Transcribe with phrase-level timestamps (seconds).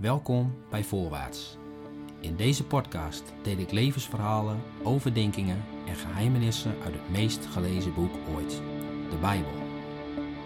[0.00, 1.56] Welkom bij Voorwaarts.
[2.20, 8.62] In deze podcast deel ik levensverhalen, overdenkingen en geheimenissen uit het meest gelezen boek ooit,
[9.10, 9.52] de Bijbel.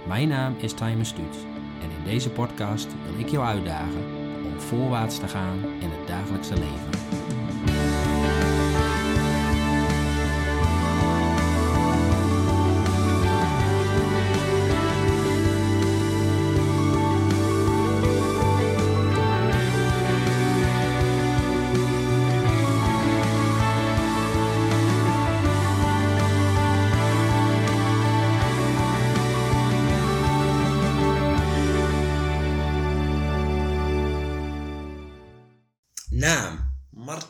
[0.06, 1.36] Mijn naam is Timer Stuut
[1.82, 4.04] en in deze podcast wil ik jou uitdagen
[4.44, 7.03] om voorwaarts te gaan in het dagelijkse leven.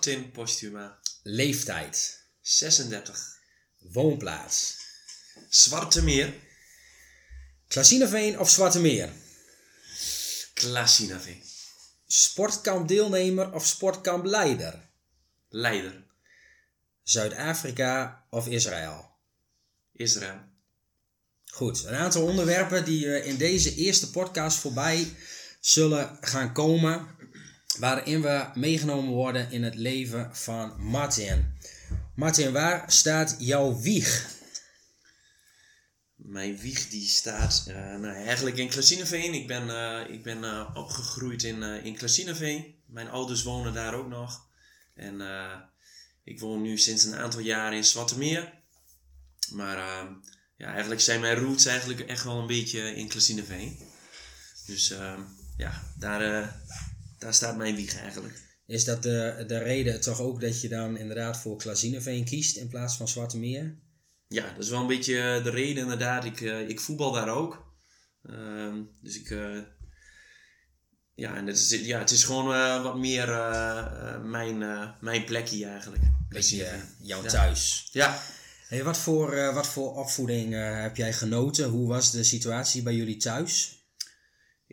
[0.05, 3.39] Martin Postuma, leeftijd, 36.
[3.79, 4.77] woonplaats,
[5.49, 6.35] Zwarte Meer,
[7.69, 9.09] Klasineveen of Zwarte Meer,
[10.55, 11.43] Klassinavee,
[12.07, 14.89] sportkampdeelnemer of sportkampleider,
[15.49, 16.05] Leider,
[17.02, 19.11] Zuid-Afrika of Israël.
[19.93, 20.41] Israël.
[21.45, 25.16] Goed, een aantal onderwerpen die eh, in deze eerste podcast voorbij
[25.61, 27.13] zullen gaan komen,
[27.79, 31.55] waarin we meegenomen worden in het leven van Martin.
[32.15, 34.33] Martin, waar staat jouw wieg?
[36.25, 39.35] Mijn wieg die staat eh, nou, eigenlijk in Klassinaveen.
[39.35, 42.75] Ik ben, eh, ik ben eh, opgegroeid in, in Klassinaveen.
[42.87, 44.49] Mijn ouders wonen daar ook nog.
[44.95, 45.21] En
[46.25, 48.52] ik woon nu sinds een aantal jaren in Zwarte Meer.
[49.52, 49.77] Maar
[50.57, 53.79] ja, eigenlijk zijn mijn roots eigenlijk echt wel een beetje in Klassinaveen.
[54.67, 54.95] Dus
[55.57, 56.55] ja, daar,
[57.25, 58.43] daar staat mijn wieg eigenlijk.
[58.67, 62.69] Is dat de, de reden toch ook dat je dan inderdaad voor Klazineveen kiest in
[62.69, 63.79] plaats van Zwarte Meer?
[64.28, 66.25] Ja, dat is wel een beetje de reden inderdaad.
[66.25, 67.72] Ik, eh, ik voetbal daar ook.
[68.22, 69.31] Ehm, dus ik...
[69.31, 69.59] eh,
[71.15, 73.27] ja, en het is, ja, het is gewoon eh, wat meer
[74.25, 74.59] mijn,
[75.00, 76.03] mijn plekje eigenlijk.
[76.28, 77.28] Beetje jouw Ja.
[77.28, 77.89] thuis.
[77.93, 78.22] Ja,
[78.69, 80.53] Hey, wat, voor, wat voor opvoeding
[80.83, 81.69] heb jij genoten?
[81.69, 83.84] Hoe was de situatie bij jullie thuis?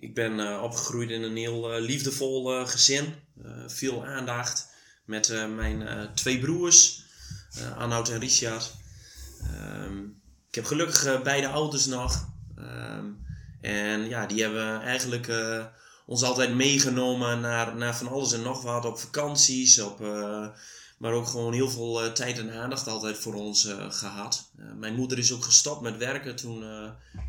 [0.02, 3.14] Ik ben eh, opgegroeid in een heel eh, liefdevol eh, gezin.
[3.68, 4.68] Veel aandacht
[5.06, 7.04] met mijn twee broers,
[7.78, 8.74] Arnoud en Richard.
[9.42, 9.98] Ehm,
[10.50, 12.30] ik heb gelukkig beide ouders nog.
[12.58, 13.06] Ehm,
[13.62, 15.32] en ja, die hebben eigenlijk
[16.06, 18.86] ons altijd meegenomen naar, naar van alles en nog wat.
[18.86, 20.00] Op vakanties, op,
[21.02, 24.50] maar ook gewoon heel veel tijd en aandacht altijd voor ons eh, gehad.
[24.58, 26.64] Eh, mijn moeder is ook gestopt met werken toen,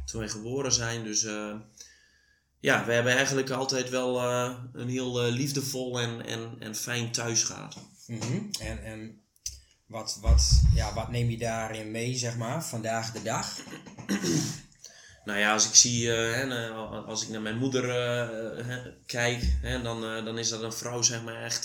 [0.05, 1.05] toen wij geboren zijn.
[1.05, 1.27] Dus
[2.63, 7.13] ja, we hebben eigenlijk altijd wel eh, een heel eh, liefdevol en, en, en fijn
[7.13, 7.77] thuis gehad.
[8.07, 8.39] Mhm.
[8.61, 9.21] En, en
[9.87, 13.59] wat, wat, ja, wat neem je daarin mee, zeg maar, vandaag de dag?
[15.25, 17.85] Nou ja, als ik zie, eh, hè, eh, als ik naar mijn moeder
[18.67, 21.65] hè, kijk, hè, dan, dan is dat een vrouw, zeg maar, echt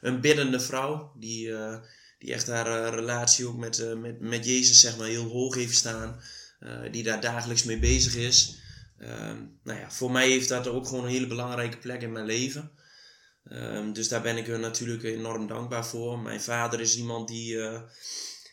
[0.00, 1.12] een biddende vrouw.
[1.16, 1.52] Die,
[2.18, 6.20] die echt haar relatie ook met, met, met Jezus, zeg maar, heel hoog heeft staan.
[6.90, 8.62] die daar dagelijks mee bezig is.
[9.04, 12.26] Ehm, nou ja, voor mij heeft dat ook gewoon een hele belangrijke plek in mijn
[12.26, 12.70] leven.
[13.44, 16.18] Ehm, dus daar ben ik er natuurlijk enorm dankbaar voor.
[16.18, 17.80] Mijn vader is iemand die, eh,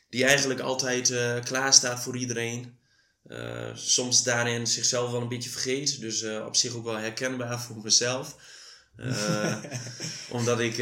[0.09, 2.79] die eigenlijk altijd eh klaar staat voor iedereen.
[3.23, 5.99] Eh, soms daarin zichzelf wel een beetje vergeet.
[5.99, 8.35] Dus op zich ook wel herkenbaar voor mezelf.
[10.29, 10.75] Omdat ik,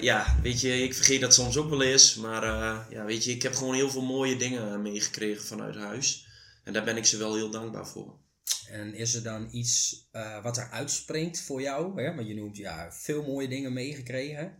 [0.00, 2.14] ja, weet je, ik vergeet dat soms ook wel eens.
[2.14, 2.44] Maar
[2.90, 6.26] ja, weet je, ik heb gewoon heel veel mooie dingen meegekregen vanuit huis.
[6.64, 8.23] En daar ben ik ze wel heel dankbaar voor.
[8.68, 12.02] En is er dan iets eh, wat er uitspringt voor jou?
[12.02, 12.14] Hè?
[12.14, 14.54] Want je noemt ja, veel mooie dingen meegekregen.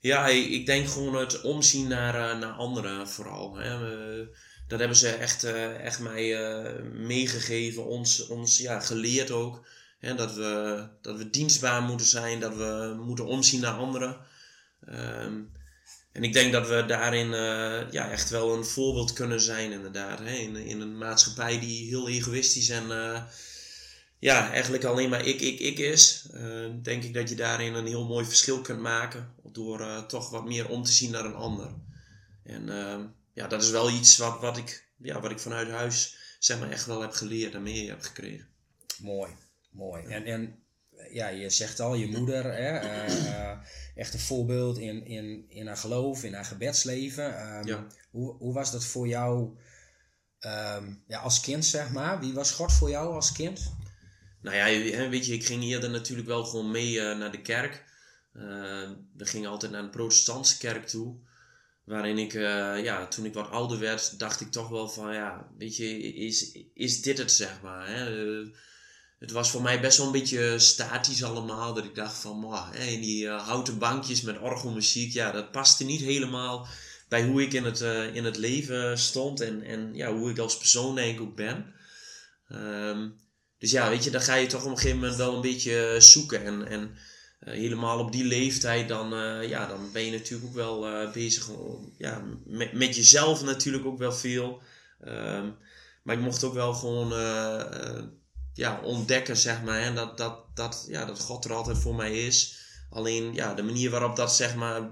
[0.00, 3.56] Ja, ik denk gewoon het omzien naar, eh, naar anderen vooral.
[3.56, 3.78] Hè.
[3.78, 4.36] We-
[4.68, 9.66] dat hebben ze echt, eh, echt mij eh, meegegeven, ons, ons ja, geleerd ook.
[9.98, 14.16] Hè, dat, we, dat we dienstbaar moeten zijn, dat we moeten omzien naar anderen.
[14.86, 15.40] Ehm,
[16.14, 20.18] en ik denk dat we daarin eh, ja, echt wel een voorbeeld kunnen zijn, inderdaad.
[20.18, 20.32] Hè?
[20.32, 23.22] In, in een maatschappij die heel egoïstisch en eh,
[24.18, 26.28] ja, eigenlijk alleen maar ik, ik, ik is.
[26.32, 29.34] eh, denk ik dat je daarin een heel mooi verschil kunt maken.
[29.42, 31.70] Door toch wat meer om te zien naar een ander.
[32.44, 32.66] En
[33.32, 36.70] ja, dat is wel iets wat, wat, ik, ja, wat ik vanuit huis zeg maar,
[36.70, 38.46] echt wel heb geleerd en mee heb gekregen.
[38.98, 39.30] Mooi,
[39.70, 40.04] mooi.
[40.04, 40.58] En, en
[41.10, 42.78] ja, je zegt al, je moeder, hè,
[43.94, 47.38] echt een voorbeeld in, in, in haar geloof, in haar gebedsleven.
[47.38, 47.86] Ehm, Ja.
[48.10, 49.56] hoe, hoe was dat voor jou
[50.38, 52.20] ehm, ja, als kind, zeg maar?
[52.20, 53.72] Wie was God voor jou als kind?
[54.42, 57.84] Nou ja, weet je, ik ging eerder natuurlijk wel gewoon mee eh, naar de kerk.
[58.32, 58.42] Eh,
[59.16, 61.16] we gingen altijd naar een protestantse kerk toe.
[61.84, 65.48] Waarin ik, eh, ja, toen ik wat ouder werd, dacht ik toch wel van, ja,
[65.58, 67.88] weet je, is, is dit het, zeg maar.
[67.88, 68.04] Hè?
[69.24, 71.74] Eh, het was voor mij best wel een beetje statisch allemaal.
[71.74, 75.84] Dat ik dacht van, man, in die uh, houten bankjes met orgelmuziek, ja, dat paste
[75.84, 76.66] niet helemaal
[77.08, 80.38] bij hoe ik in het, uh, in het leven stond en, en ja, hoe ik
[80.38, 81.74] als persoon denk ook ben.
[82.52, 83.22] Um,
[83.58, 85.96] dus ja, weet je, dan ga je toch op een gegeven moment wel een beetje
[85.98, 86.44] zoeken.
[86.44, 86.96] En, en
[87.44, 89.10] helemaal op die leeftijd, dan,
[89.48, 91.50] ja, dan ben je natuurlijk ook wel bezig
[91.98, 92.22] ja,
[92.72, 94.62] met, jezelf natuurlijk ook wel veel.
[95.06, 95.56] Um,
[96.02, 97.12] maar ik mocht ook wel gewoon
[98.54, 99.80] ja, ontdekken, zeg maar.
[99.80, 102.62] En dat, dat, dat, ja, dat God er altijd voor mij is.
[102.90, 104.90] Alleen ja, de manier waarop dat, zeg maar,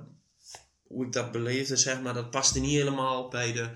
[0.82, 3.70] hoe ik dat beleefde, zeg maar, dat paste niet helemaal bij de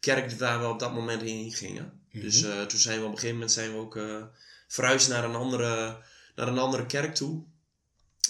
[0.00, 2.00] kerk waar we op dat moment heen gingen.
[2.10, 2.24] Mhm.
[2.24, 4.22] Dus uh, toen zijn we op een gegeven moment zijn we ook uh,
[4.68, 5.98] verhuisd naar een andere,
[6.34, 7.42] naar een andere kerk toe.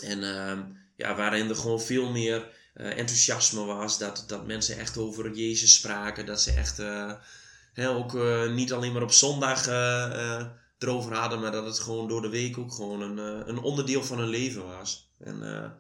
[0.03, 0.59] En uh,
[0.97, 3.99] ja, waarin er gewoon veel meer uh, enthousiasme was.
[3.99, 6.27] Dat, dat mensen echt over Jezus spraken.
[6.27, 6.77] Dat ze echt
[7.73, 8.13] hè, ook
[8.49, 9.65] niet alleen maar op zondag
[10.83, 14.05] erover hadden, maar dat het gewoon door de week ook gewoon een, uh, een onderdeel
[14.05, 15.13] van hun leven was.
[15.19, 15.71] En uh,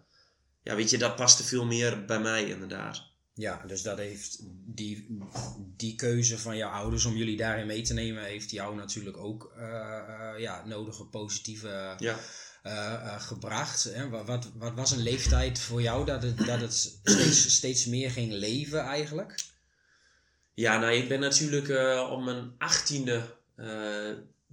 [0.63, 3.09] ja, weet je, dat paste veel meer bij mij inderdaad.
[3.35, 5.19] Ja, dus dat heeft die,
[5.77, 9.53] die keuze van jouw ouders om jullie daarin mee te nemen, heeft jou natuurlijk ook
[9.57, 9.63] uh,
[10.39, 12.17] ja, nodige positieve ja.
[13.19, 13.85] gebracht.
[13.85, 14.09] Hè?
[14.09, 18.11] Wat, wat, wat, was een leeftijd voor jou dat het, dat het steeds, steeds meer
[18.11, 19.35] ging leven eigenlijk?
[20.55, 21.69] Ja, nou, ik ben natuurlijk
[22.11, 23.39] op mijn achttiende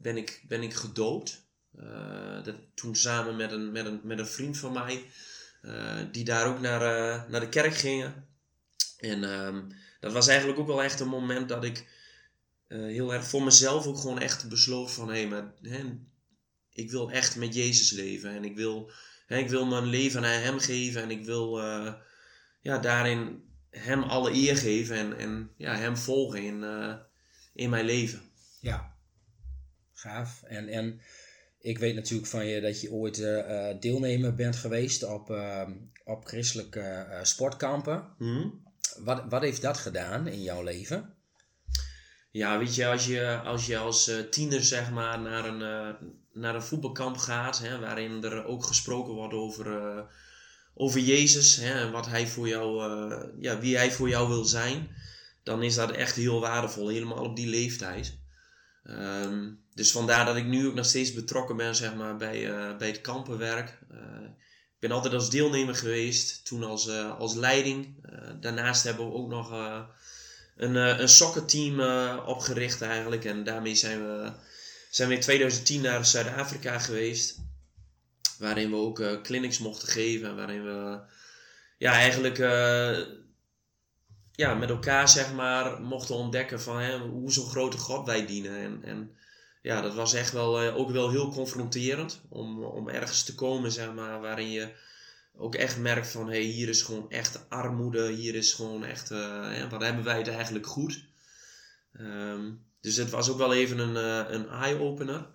[0.02, 1.46] ben ik, ben ik gedoopt.
[1.80, 5.06] Uh, dat, toen samen met een, met, een, met een vriend van mij,
[5.62, 8.28] uh, die daar ook naar, uh, naar de kerk gingen.
[8.98, 9.68] En um,
[10.00, 11.96] dat was eigenlijk ook wel echt een moment dat ik
[12.68, 16.00] heel erg voor mezelf ook gewoon echt besloot van hé, hey, maar hè,
[16.70, 18.30] ik wil echt met Jezus leven.
[18.30, 18.92] En ik wil,
[19.26, 21.60] hè, ik wil mijn leven aan Hem geven en ik wil
[22.62, 26.66] ja, daarin Hem alle eer geven en, en ja, Hem volgen in,
[27.54, 28.22] in mijn leven.
[28.62, 28.97] Ja,
[30.00, 30.44] gaaf.
[30.44, 31.02] En, en
[31.60, 35.70] ik weet natuurlijk van je dat je ooit uh, deelnemer bent geweest op, uh,
[36.04, 38.08] op christelijke uh, sportkampen.
[38.18, 38.66] Mm.
[38.98, 41.16] Wat, wat heeft dat gedaan in jouw leven?
[42.32, 45.96] Ja, weet je, als je als, je als tiener zeg maar naar een,
[46.34, 50.06] naar een voetbalkamp gaat, hè, waarin er ook gesproken wordt over,
[50.74, 52.84] over Jezus hè, en wat hij voor jou,
[53.40, 54.88] ja, wie hij voor jou wil zijn,
[55.44, 58.18] dan is dat echt heel waardevol, helemaal op die leeftijd.
[58.84, 62.78] Um, dus vandaar dat ik nu ook nog steeds betrokken ben zeg maar, bij, uh,
[62.78, 63.80] bij het kampenwerk.
[63.92, 63.98] Uh,
[64.74, 67.96] ik ben altijd als deelnemer geweest, toen als, uh, als leiding.
[68.40, 69.52] daarnaast hebben we ook nog
[70.56, 73.26] een, een opgericht eigenlijk.
[73.26, 74.32] En daarmee zijn we,
[74.90, 77.40] zijn we in 2010 naar Zuid-Afrika geweest.
[78.40, 80.36] Waarin we ook clinics mochten geven.
[80.36, 81.00] Waarin we
[81.78, 82.38] ja, eigenlijk
[84.32, 88.58] ja, met elkaar zeg maar, mochten ontdekken van hè, hoe zo'n grote God wij dienen.
[88.58, 89.17] En, en
[89.68, 93.72] ja, dat was echt wel, uh, ook wel heel confronterend om, om ergens te komen
[93.72, 94.76] zeg maar, waarin je
[95.38, 99.70] ook echt merkt van hey, hier is gewoon echt armoede, hier is gewoon echt, uh,
[99.70, 101.06] wat hebben wij het eigenlijk goed.
[102.00, 105.28] Um, dus het was ook wel even een, uh, een eye-opener.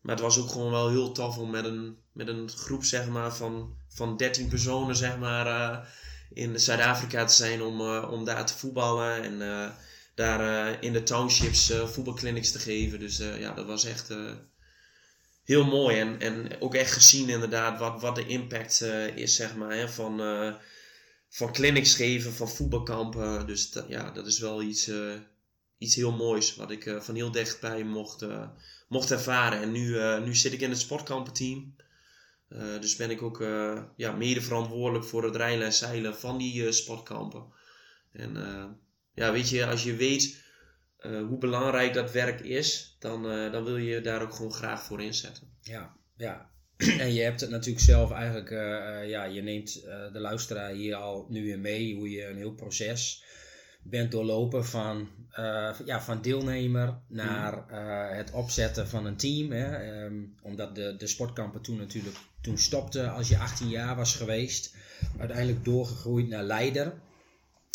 [0.00, 3.08] Maar het was ook gewoon wel heel tof om met een, met een groep zeg
[3.08, 5.88] maar, van, van 13 personen zeg maar,
[6.30, 9.40] in Zuid-Afrika te zijn om, om daar te voetballen en
[10.16, 12.98] daar uh, in de townships voetbalclinics te geven.
[12.98, 14.14] Dus ja, dat was echt
[15.44, 18.80] heel mooi en, en ook echt gezien inderdaad wat, wat de impact
[19.14, 20.20] is zeg maar hè, van,
[21.28, 23.46] van clinics geven, van voetbalkampen.
[23.46, 24.90] Dus ja, dat is wel iets,
[25.78, 28.26] iets heel moois wat ik van heel dichtbij mocht,
[28.88, 29.60] mocht ervaren.
[29.60, 31.74] En nu, nu zit ik in het sportkampenteam.
[32.48, 36.38] Uh, dus ben ik ook uh, ja, mede verantwoordelijk voor het rijden en zeilen van
[36.38, 37.44] die sportkampen.
[38.12, 38.36] En
[39.16, 40.44] ja, weet je, als je weet
[41.02, 45.48] hoe belangrijk dat werk is, dan, dan wil je daar ook gewoon graag voor inzetten.
[45.60, 46.50] Ja, ja.
[46.98, 48.50] En je hebt het natuurlijk zelf eigenlijk,
[49.08, 49.72] ja, je neemt
[50.12, 53.24] de luisteraar hier al nu in mee, hoe je een heel proces
[53.82, 55.08] bent doorlopen van,
[55.84, 58.16] ja, van deelnemer naar mm.
[58.16, 59.52] het opzetten van een team.
[59.52, 60.04] Hè?
[60.04, 64.76] Um, omdat de, de sportkampen toen natuurlijk toen stopte als je 18 jaar was geweest.
[65.18, 66.92] Uiteindelijk doorgegroeid naar leider.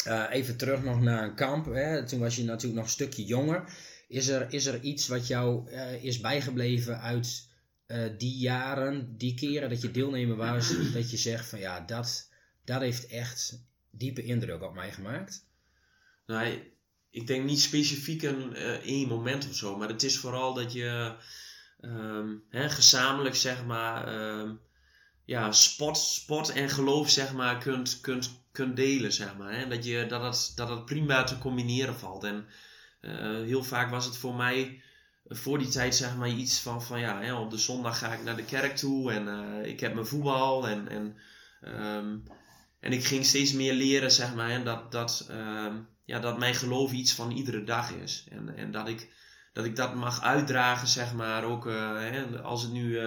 [0.08, 1.66] Uh, even terug nog naar een kamp.
[1.66, 2.06] Hè.
[2.06, 3.64] Toen was je natuurlijk nog een stukje jonger.
[4.08, 7.50] Is er, is er iets wat jou uh, is bijgebleven uit
[7.88, 12.30] uh, die jaren, die keren dat je deelnemer was, dat je zegt van ja, dat,
[12.66, 15.46] dat heeft echt diepe indruk op mij gemaakt?
[16.26, 16.74] Nou,
[17.10, 21.16] ik denk niet specifiek een één moment of zo, maar het is vooral dat je
[21.82, 24.60] um, hè, gezamenlijk zeg maar um,
[25.26, 29.70] ja, sport, sport en geloof zeg maar kunt, kunt, kunt delen zeg maar.
[29.70, 32.24] Dat, je, dat, het, dat prima te combineren valt.
[32.24, 32.46] En
[33.02, 33.12] uh,
[33.46, 34.82] heel vaak was het voor mij
[35.34, 38.24] voor die tijd zeg maar iets van, van ja, hè, op de zondag ga ik
[38.24, 41.18] naar de kerk toe en eh, ik heb mijn voetbal en, en,
[41.62, 42.18] ehm,
[42.80, 46.92] en ik ging steeds meer leren zeg maar dat, dat, ehm, ja, dat mijn geloof
[46.92, 49.14] iets van iedere dag is en, en dat, ik,
[49.54, 53.00] dat ik dat mag uitdragen zeg maar ook uh, hè, als het nu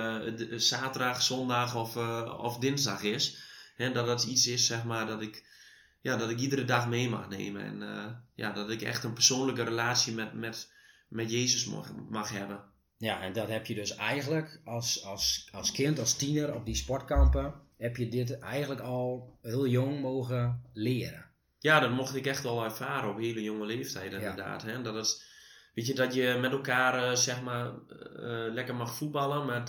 [0.58, 1.96] zaterdag, zondag of,
[2.38, 3.43] of dinsdag is
[3.74, 5.52] hè, dat dat iets is zeg maar dat ik
[6.00, 9.62] ja, dat ik iedere dag mee mag nemen en ja, dat ik echt een persoonlijke
[9.62, 10.72] relatie met, met
[11.14, 12.60] met Jezus mag, mag hebben.
[12.96, 16.74] Ja, en dat heb je dus eigenlijk als, als, als kind, als tiener op die
[16.74, 21.26] sportkampen, heb je dit eigenlijk al heel jong mogen leren.
[21.58, 24.62] Ja, dat mocht ik echt al ervaren op hele jonge leeftijd inderdaad.
[24.62, 24.82] Hè?
[24.82, 25.22] Dat is,
[25.74, 29.64] weet je, dat je met elkaar uh, zeg maar uh, lekker mag voetballen, maar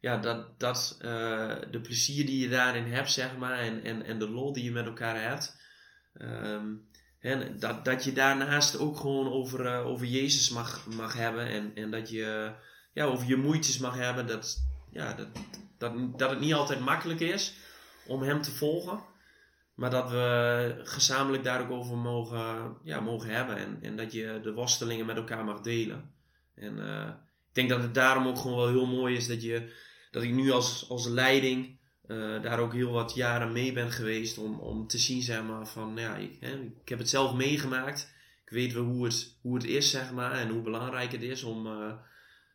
[0.00, 4.18] ja, dat, dat uh, de plezier die je daarin hebt, zeg maar, en, en, en
[4.18, 5.56] de lol die je met elkaar hebt,
[7.20, 11.46] en dat, dat je daarnaast ook gewoon over, uh, over Jezus mag, mag hebben.
[11.46, 12.52] En, en dat je
[12.92, 14.26] ja, over je moeitjes mag hebben.
[14.26, 14.56] Dat,
[14.90, 15.28] ja, dat,
[15.78, 17.54] dat, dat het niet altijd makkelijk is
[18.06, 19.00] om Hem te volgen.
[19.74, 23.56] Maar dat we gezamenlijk daar ook over mogen, ja, mogen hebben.
[23.56, 26.12] En, en dat je de worstelingen met elkaar mag delen.
[26.54, 27.08] En uh,
[27.48, 29.72] ik denk dat het daarom ook gewoon wel heel mooi is dat, je,
[30.10, 34.38] dat ik nu als, als leiding uh, daar ook heel wat jaren mee ben geweest
[34.38, 38.16] om, om te zien, zeg maar, van ja, ik, hè, ik heb het zelf meegemaakt.
[38.44, 41.42] Ik weet wel hoe het, hoe het is, zeg maar, en hoe belangrijk het is
[41.42, 41.92] om, uh,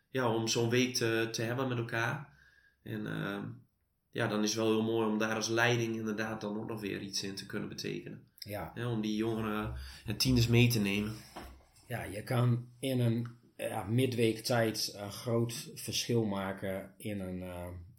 [0.10, 2.30] ja, om zo'n week te, te hebben met elkaar.
[2.84, 3.44] En uh,
[4.12, 6.82] ja, dan is het wel heel mooi om daar als leiding inderdaad dan ook nog
[6.82, 8.28] weer iets in te kunnen betekenen.
[8.40, 8.72] Ja.
[8.76, 9.74] ja om die jongeren
[10.06, 11.16] en tieners mee te nemen.
[11.88, 13.28] Ja, je kan in een
[13.70, 17.44] ja, midweek tijd een groot verschil maken in een,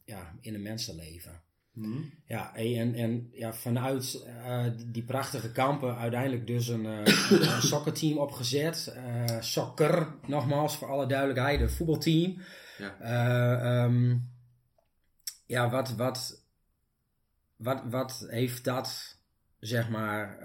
[0.04, 1.42] ja, in een mensenleven.
[1.74, 2.10] Hmm.
[2.26, 7.04] Ja, en, en ja, vanuit uh, die prachtige kampen uiteindelijk dus een, uh,
[7.54, 8.94] een soccerteam opgezet.
[8.96, 12.42] Uh, soccer, nogmaals voor alle duidelijkheid, een voetbalteam.
[12.78, 14.30] Ja, um,
[15.46, 16.42] ja wat, wat,
[17.56, 19.18] wat, wat heeft dat
[19.66, 20.38] zeg maar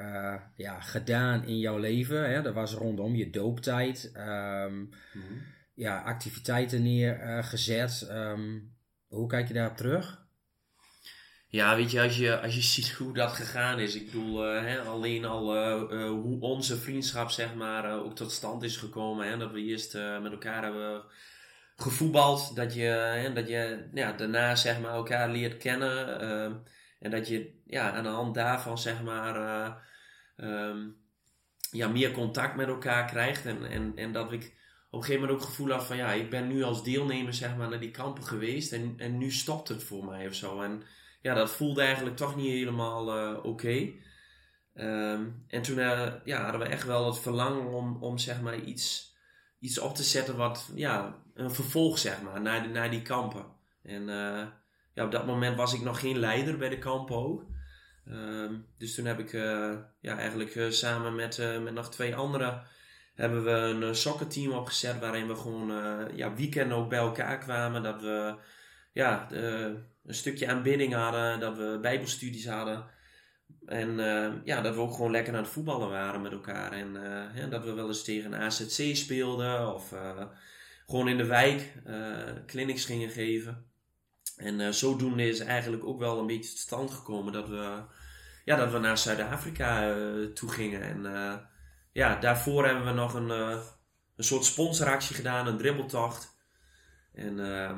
[0.56, 2.30] ja, gedaan in jouw leven?
[2.30, 2.42] Hè?
[2.42, 4.12] Dat was rondom je dooptijd.
[4.16, 5.42] Um, hmm.
[5.74, 8.08] Ja, activiteiten neergezet.
[8.12, 8.76] Um,
[9.08, 10.28] hoe kijk je daarop terug?
[11.48, 13.96] Ja, weet je, als je, als je ziet hoe dat gegaan is.
[13.96, 18.64] Ik bedoel, uh, hè, alleen al uh, hoe onze vriendschap, zeg maar, ook tot stand
[18.64, 19.28] is gekomen.
[19.28, 21.04] Hè, dat we eerst met elkaar hebben
[21.76, 22.56] gevoetbald.
[22.56, 26.64] Dat je, hè, dat je ja, daarna, zeg maar, elkaar leert kennen.
[27.00, 29.36] En dat je ja, aan de hand daarvan, zeg maar,
[30.38, 30.98] um,
[31.72, 33.46] ja, meer contact met elkaar krijgt.
[33.46, 34.58] En, en, en dat ik
[34.90, 37.34] op een gegeven moment ook het gevoel had van ja, ik ben nu als deelnemer
[37.34, 40.62] zeg maar naar die kampen geweest en, en nu stopt het voor mij of zo.
[40.62, 40.84] En
[41.22, 43.92] ja, dat voelde eigenlijk toch niet helemaal uh, oké.
[44.74, 48.60] Um, en toen uh, ja, hadden we echt wel het verlangen om, om zeg maar
[48.60, 49.16] iets,
[49.60, 53.46] iets op te zetten wat, ja, een vervolg zeg maar, naar, die, naar die kampen.
[53.84, 54.10] En
[55.00, 57.46] ja, op dat moment was ik nog geen leider bij de ook.
[58.08, 59.32] Um, dus toen heb ik
[60.02, 62.62] ja, eigenlijk samen met, met nog twee andere
[63.16, 65.72] hebben we een eh, soccerteam opgezet waarin we gewoon
[66.16, 67.84] ja, weekenden ook bij elkaar kwamen.
[67.84, 68.36] Dat we
[68.94, 72.86] ja, een stukje aanbidding hadden, dat we bijbelstudies hadden.
[73.66, 73.98] En
[74.44, 76.72] ja, dat we ook gewoon lekker aan het voetballen waren met elkaar.
[76.72, 79.94] En dat we wel eens tegen AZC speelden of
[80.88, 81.74] gewoon in de wijk
[82.46, 83.69] clinics gingen geven.
[84.40, 87.84] En zodoende is eigenlijk ook wel een beetje tot stand gekomen dat we,
[88.46, 89.96] ja, dat we naar Zuid-Afrika
[90.34, 90.82] toe gingen.
[90.82, 91.06] En
[91.92, 93.60] ja, daarvoor hebben we nog een, uh,
[94.16, 96.38] een soort sponsoractie gedaan, een dribbeltocht.
[97.14, 97.78] En uh,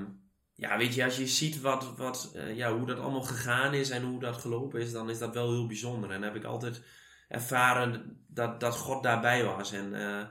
[0.54, 3.90] ja, weet je, als je ziet wat, wat, uh, ja, hoe dat allemaal gegaan is
[3.90, 6.12] en hoe dat gelopen is, dan is dat wel heel bijzonder.
[6.12, 6.82] En heb ik altijd
[7.28, 9.72] ervaren dat, dat God daarbij was.
[9.72, 10.26] En uh,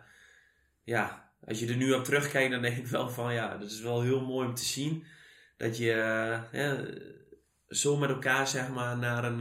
[0.83, 3.81] ja, als je er nu op terugkijkt, dan denk ik wel van ja, dat is
[3.81, 5.05] wel heel mooi om te zien.
[5.61, 5.95] Dat je
[6.53, 6.85] ja,
[7.69, 9.37] zo met elkaar zeg maar naar, een,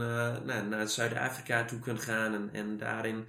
[0.46, 3.28] naar, naar Zuid-Afrika toe kunt gaan en, en daarin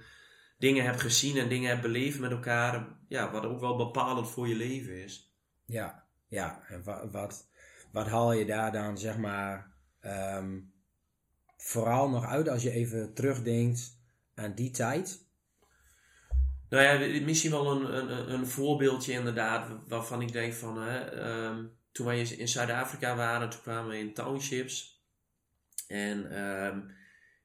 [0.58, 2.88] dingen hebt gezien en dingen hebt beleefd met elkaar.
[3.08, 5.34] Ja, wat ook wel bepalend voor je leven is.
[5.64, 6.62] Ja, ja.
[6.68, 7.48] En wat, wat,
[7.92, 10.72] wat haal je daar dan, zeg maar, um,
[11.56, 13.98] vooral nog uit als je even terugdenkt
[14.34, 15.26] aan die tijd?
[16.68, 21.80] Nou ja, misschien wel een, een, een voorbeeldje inderdaad, waarvan ik denk van, hè, um,
[21.92, 25.04] toen wij in Zuid-Afrika waren, toen kwamen we in townships.
[25.88, 26.94] En um,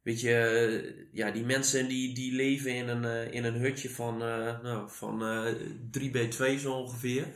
[0.07, 4.21] Weet je, ja, die mensen die, die leven in een, uh, in een hutje van,
[4.21, 5.53] uh, nou, van uh,
[5.91, 7.27] 3 bij 2 zo ongeveer.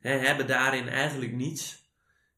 [0.00, 1.90] Hè, hebben daarin eigenlijk niets.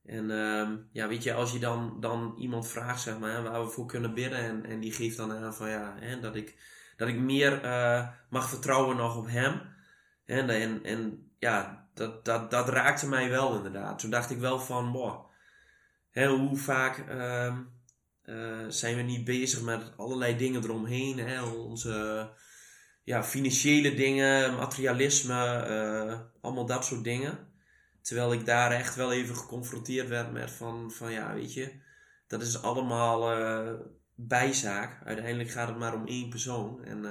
[0.04, 3.70] En um, ja, weet je, als je dan, dan iemand vraagt, zeg maar, waar we
[3.70, 4.38] voor kunnen bidden.
[4.38, 6.54] En, en die geeft dan aan van ja, hè, dat, ik,
[6.96, 7.60] dat ik meer
[8.30, 9.60] mag vertrouwen nog op hem.
[10.24, 10.48] En,
[10.84, 13.98] en ja, dat, dat, dat raakte mij wel inderdaad.
[13.98, 15.24] Toen dacht ik wel van, boah,
[16.10, 17.62] hè, hoe vaak ehm,
[18.22, 21.18] eh, zijn we niet bezig met allerlei dingen eromheen.
[21.18, 21.42] Hè?
[21.42, 22.28] Onze
[23.02, 27.38] ja, financiële dingen, materialisme, uh, allemaal dat soort dingen.
[28.02, 31.72] Terwijl ik daar echt wel even geconfronteerd werd met van, van ja, weet je,
[32.26, 33.72] dat is allemaal uh,
[34.14, 35.02] bijzaak.
[35.04, 36.84] Uiteindelijk gaat het maar om één persoon.
[36.84, 37.04] En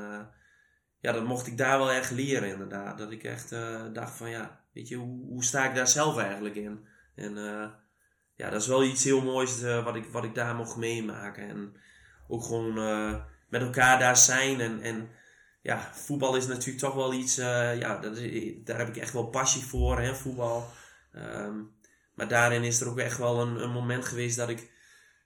[1.04, 2.98] ja, dat mocht ik daar wel echt leren inderdaad.
[2.98, 3.50] Dat ik echt
[3.94, 6.88] dacht van ja, weet je, hoe, hoe sta ik daar zelf eigenlijk in?
[7.16, 7.36] En
[8.36, 11.48] ja, dat is wel iets heel moois wat, ik, wat ik daar mocht meemaken.
[11.48, 11.76] En
[12.28, 12.74] ook gewoon
[13.50, 14.82] met elkaar daar zijn en...
[14.82, 15.10] en
[15.62, 19.28] ja, voetbal is natuurlijk toch wel iets, ja, dat is, daar heb ik echt wel
[19.28, 20.68] passie voor, hè, voetbal.
[21.16, 21.72] Um,
[22.16, 24.72] maar daarin is er ook echt wel een moment geweest dat ik,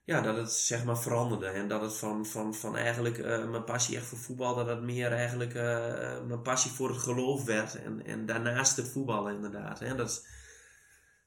[0.07, 1.45] ja, dat het zeg maar veranderde.
[1.45, 4.81] En dat het van, van, van eigenlijk uh, mijn passie echt voor voetbal, dat het
[4.81, 7.83] meer eigenlijk uh, mijn passie voor het geloof werd.
[7.83, 9.79] En, en daarnaast het voetballen inderdaad.
[9.79, 9.95] Hè.
[9.95, 10.27] Dat,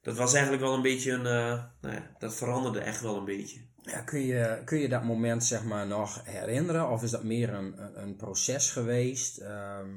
[0.03, 1.23] dat was eigenlijk wel een beetje een,
[1.81, 3.61] nou ja, dat veranderde echt wel een beetje.
[3.83, 6.91] Ja, kun, je, kun je dat moment zeg maar nog herinneren?
[6.91, 9.39] Of is dat meer een, een proces geweest?
[9.39, 9.89] Ehm,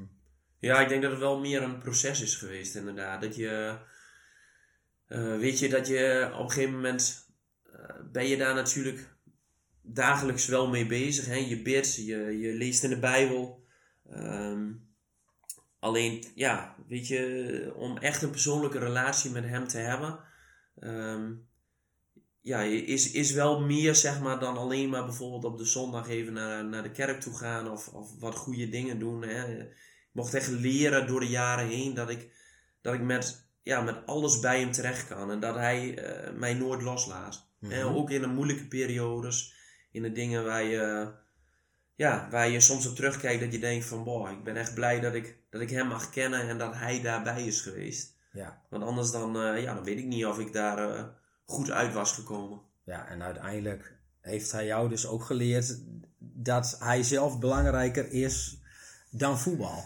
[0.58, 3.20] ja, ik denk dat het wel meer een proces is geweest inderdaad.
[3.20, 3.78] Dat je,
[5.08, 7.23] uh, weet je, dat je op een gegeven moment uh,
[8.12, 9.16] ben je daar natuurlijk
[9.82, 11.26] dagelijks wel mee bezig.
[11.26, 11.36] Hè?
[11.36, 13.64] Je bidt, je, je leest in de Bijbel.
[14.10, 14.88] Um,
[15.78, 20.18] alleen, ja, weet je, om echt een persoonlijke relatie met hem te hebben...
[20.80, 21.46] Um,
[22.44, 26.32] ja, is, is wel meer zeg maar dan alleen maar bijvoorbeeld op de zondag even
[26.32, 29.22] naar, naar de kerk toe gaan of, of wat goede dingen doen.
[29.22, 29.60] Hè.
[29.60, 29.76] Ik
[30.12, 32.30] mocht echt leren door de jaren heen dat ik,
[32.80, 36.54] dat ik met, ja, met alles bij hem terecht kan en dat hij uh, mij
[36.54, 37.52] nooit loslaat.
[37.64, 39.54] Mm Ook in de moeilijke periodes,
[39.90, 41.12] in de dingen waar je,
[41.94, 45.00] ja, waar je soms op terugkijkt dat je denkt van boah, ik ben echt blij
[45.00, 48.16] dat ik, dat ik hem mag kennen en dat hij daarbij is geweest.
[48.32, 48.62] Ja.
[48.70, 50.90] Want anders dan, uh, ja, dan weet ik niet of ik daar...
[50.90, 51.04] Uh,
[51.44, 52.60] goed uit was gekomen.
[52.84, 55.78] Ja, en uiteindelijk heeft hij jou dus ook geleerd
[56.18, 58.58] dat hij zelf belangrijker is
[59.10, 59.84] dan voetbal.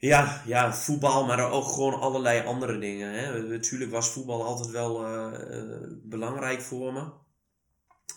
[0.00, 3.12] Ja, ja, voetbal, maar ook gewoon allerlei andere dingen.
[3.12, 3.42] Hè.
[3.42, 7.12] Natuurlijk was voetbal altijd wel uh, belangrijk voor me.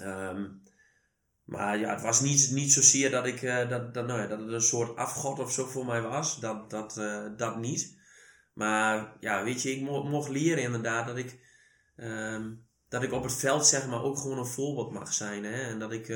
[0.07, 0.63] Um,
[1.43, 4.39] maar ja, het was niet, niet zozeer dat, ik, uh, dat, dat, nou ja, dat
[4.39, 6.39] het een soort afgod of zo voor mij was.
[6.39, 7.99] Dat, dat, uh, dat niet.
[8.53, 11.39] Maar ja, weet je, ik mo mocht leren inderdaad dat ik...
[11.95, 15.43] Um, dat ik op het veld zeg maar ook gewoon een voorbeeld mag zijn.
[15.43, 15.61] Hè?
[15.61, 16.09] En dat ik,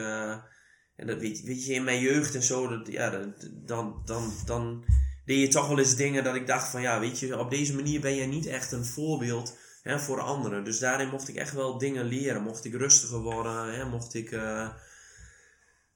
[0.95, 4.85] en dat weet, weet je, in mijn jeugd en zo, dat, ja, dan, dan, dan
[5.25, 7.75] deed je toch wel eens dingen dat ik dacht van, ja, weet je, op deze
[7.75, 10.63] manier ben je niet echt een voorbeeld hè, voor anderen.
[10.63, 12.41] Dus daarin mocht ik echt wel dingen leren.
[12.41, 14.31] Mocht ik rustiger worden, hè, mocht ik...
[14.31, 14.69] Uh,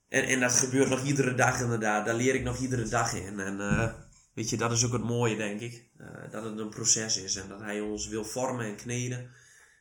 [0.10, 2.06] en, en dat gebeurt nog iedere dag inderdaad.
[2.06, 3.39] Daar leer ik nog iedere dag in.
[3.39, 3.94] En uh,
[4.34, 5.89] weet je, dat is ook het mooie, denk ik.
[6.32, 9.30] dat het een proces is en dat hij ons wil vormen en kneden.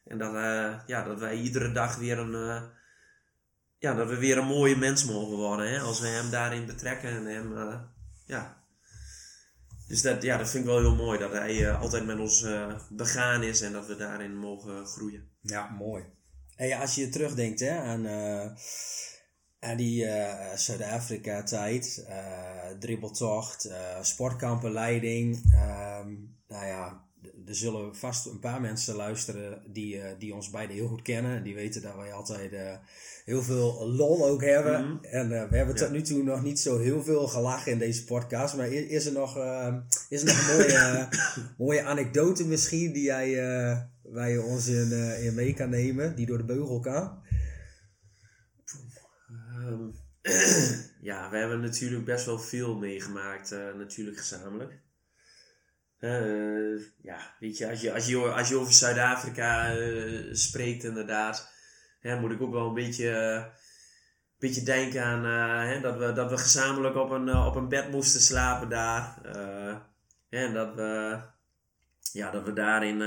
[0.04, 0.32] En dat,
[0.86, 2.62] ja, dat wij iedere dag weer een,
[3.78, 5.70] ja, dat we weer een mooie mens mogen worden.
[5.70, 5.80] Hè?
[5.80, 7.54] Als we hem daarin betrekken en hem,
[8.26, 8.57] ja.
[9.88, 11.18] Dus dat, ja, dat vind ik wel heel mooi.
[11.18, 12.46] Dat hij altijd met ons
[12.90, 15.28] begaan is en dat we daarin mogen groeien.
[15.40, 16.04] Ja, mooi.
[16.56, 18.08] En als je terugdenkt hè, aan,
[19.60, 20.06] aan die
[20.54, 22.06] Zuid-Afrika tijd,
[22.78, 23.70] dribbeltocht,
[24.00, 25.52] sportkampenleiding.
[25.52, 26.14] Ehm,
[26.48, 27.07] nou ja,
[27.46, 31.42] er zullen vast een paar mensen luisteren die, uh, die ons beiden heel goed kennen.
[31.42, 32.76] Die weten dat wij altijd uh,
[33.24, 34.84] heel veel lol ook hebben.
[34.84, 35.04] Mm -hmm.
[35.04, 38.04] En uh, we hebben tot nu toe nog niet zo heel veel gelachen in deze
[38.04, 38.56] podcast.
[38.56, 39.36] Maar is er nog,
[40.08, 41.08] is er nog een mooie,
[41.66, 43.34] mooie anekdote misschien die jij,
[44.02, 46.16] waar je ons in, in mee kan nemen?
[46.16, 47.22] Die door de beugel kan?
[49.66, 49.92] Um,
[51.10, 54.86] ja, we hebben natuurlijk best wel veel meegemaakt, natuurlijk gezamenlijk.
[56.00, 61.52] Uh, ja, weet je, als je, als je, als je over Zuid-Afrika uh, spreekt inderdaad,
[62.00, 63.44] hè, moet ik ook wel een beetje, uh,
[64.38, 65.24] beetje denken aan
[65.66, 69.18] hè, dat, we, dat we gezamenlijk op een, op een bed moesten slapen daar.
[70.30, 71.18] en dat we,
[72.12, 73.02] ja, dat we daarin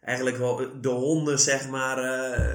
[0.00, 1.96] eigenlijk wel de honden, zeg maar,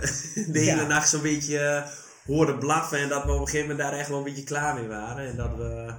[0.53, 0.87] de hele ja.
[0.87, 1.85] nacht zo'n beetje
[2.25, 2.99] hoorden blaffen.
[2.99, 5.27] En dat we op een gegeven moment daar echt wel een beetje klaar mee waren.
[5.27, 5.93] En dat we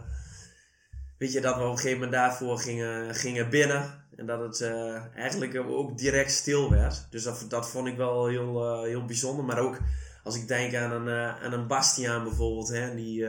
[1.32, 4.02] dat we op een gegeven moment daarvoor gingen, gingen binnen.
[4.16, 7.06] En dat het uh, eigenlijk ook direct stil werd.
[7.10, 9.44] Dus dat, dat vond ik wel heel, uh, heel bijzonder.
[9.44, 9.78] Maar ook
[10.22, 12.68] als ik denk aan een, uh, aan een Bastiaan bijvoorbeeld.
[12.68, 13.26] Hè, die,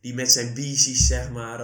[0.00, 1.60] die met zijn biezies, zeg maar...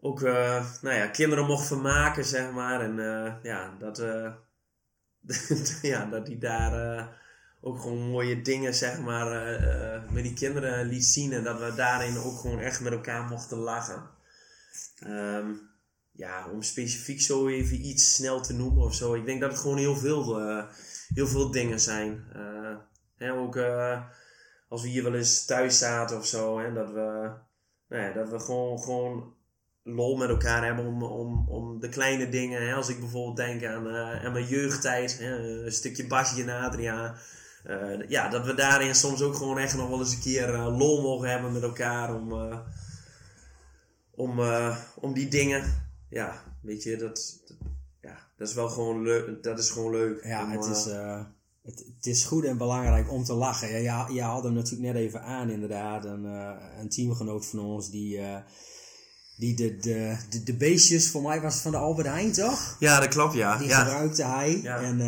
[0.00, 2.80] ook nou ja, kinderen mocht vermaken, zeg maar.
[2.80, 2.96] En
[3.42, 3.98] ja, dat,
[5.82, 7.22] ja, dat die daar
[7.66, 11.32] ook gewoon mooie dingen, zeg maar, uh, met die kinderen liet zien.
[11.32, 14.02] En dat we daarin ook gewoon echt met elkaar mochten lachen.
[15.06, 15.60] Um,
[16.12, 19.14] ja, om specifiek zo even iets snel te noemen of zo.
[19.14, 20.64] Ik denk dat het gewoon heel veel, eh,
[21.14, 22.24] heel veel dingen zijn.
[22.36, 22.76] Uh,
[23.16, 23.56] hè, ook
[24.68, 27.30] als we hier wel eens thuis zaten of zo, hè, dat we,
[27.88, 29.34] nou ja, dat we gewoon, gewoon
[29.82, 32.66] lol met elkaar hebben om, om, om de kleine dingen.
[32.66, 37.16] Hè, als ik bijvoorbeeld denk aan, aan mijn jeugdtijd, hè, een stukje Basje en Adria.
[38.08, 41.30] Ja, dat we daarin soms ook gewoon echt nog wel eens een keer lol mogen
[41.30, 42.32] hebben met elkaar om,
[44.10, 44.40] om,
[44.94, 47.42] om die dingen ja, weet je, dat,
[48.00, 49.42] ja, dat is wel gewoon leuk.
[49.42, 50.24] Dat is gewoon leuk.
[50.24, 50.84] Ja, het, is,
[51.62, 53.82] het, het, is goed en belangrijk om te lachen.
[53.82, 56.04] Ja, je, je haalde hem natuurlijk net even aan, inderdaad.
[56.04, 56.24] Een,
[56.78, 58.20] een teamgenoot van ons die.
[59.36, 62.76] Die de, de, de, de, beestjes, voor mij was het van de Albert Heijn, toch?
[62.78, 63.58] Ja, dat klopt, ja.
[63.58, 64.62] Die gebruikte hij.
[64.64, 65.00] En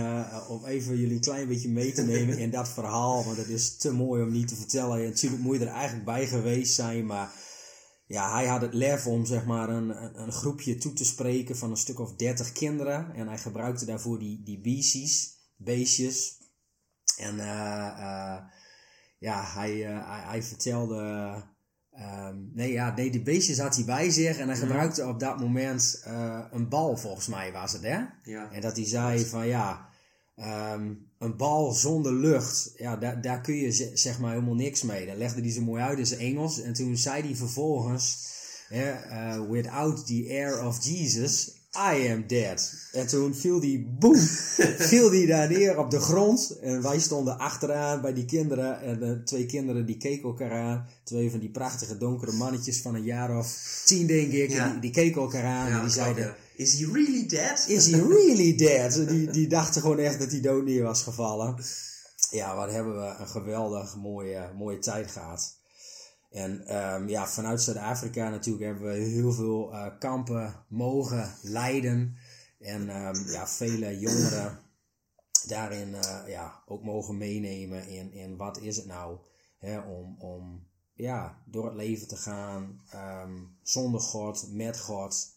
[0.49, 3.77] om even jullie een klein beetje mee te nemen in dat verhaal, want het is
[3.77, 4.99] te mooi om niet te vertellen.
[4.99, 7.31] En natuurlijk moet je er eigenlijk bij geweest zijn, maar
[8.07, 11.71] ja, hij had het lef om zeg maar een, een, groepje toe te spreken van
[11.71, 13.15] een stuk of dertig kinderen.
[13.15, 16.39] En hij gebruikte daarvoor die, die beestjes, beestjes.
[17.17, 18.39] En uh,
[19.19, 21.55] ja, hij, uh, hij, hij, vertelde...
[21.99, 24.39] Um, nee, ja, nee, die beestjes had hij bij zich.
[24.39, 24.67] En hij mhm.
[24.67, 26.03] gebruikte op dat moment
[26.51, 28.01] een bal, volgens mij was het, hè?
[28.23, 28.51] Ja.
[28.53, 29.89] En dat hij zei van ja...
[30.75, 35.07] Um, een bal zonder lucht, ja, daar, daar kun je zeg maar helemaal niks mee.
[35.07, 36.61] Dat legde hij zo mooi uit in zijn Engels.
[36.61, 38.35] En toen zei hij vervolgens,
[38.73, 42.73] uh, without the air of Jesus, I am dead.
[42.93, 44.17] En toen viel die, boem,
[44.91, 46.59] viel die daar neer op de grond.
[46.63, 48.81] En wij stonden achteraan bij die kinderen.
[48.81, 50.87] En de twee kinderen die keken elkaar aan.
[51.05, 54.49] Twee van die prachtige donkere mannetjes van een jaar of tien, denk ik.
[54.49, 56.35] Die, die, keken elkaar aan en die zeiden...
[56.57, 57.65] Is he really dead?
[57.69, 59.09] Is he really dead?
[59.09, 61.57] Die, die dachten gewoon echt dat hij dood neer was gevallen.
[62.31, 65.56] Ja, wat hebben we een geweldig mooie, mooie tijd gehad.
[66.31, 72.17] En um, ja, vanuit Zuid-Afrika natuurlijk hebben we heel veel uh, kampen mogen leiden.
[72.59, 74.59] En um, ja, vele jongeren
[75.47, 79.19] daarin uh, ja, ook mogen meenemen in, in wat is het nou
[79.59, 85.35] hè, om, om ja, door het leven te gaan um, zonder God, met God.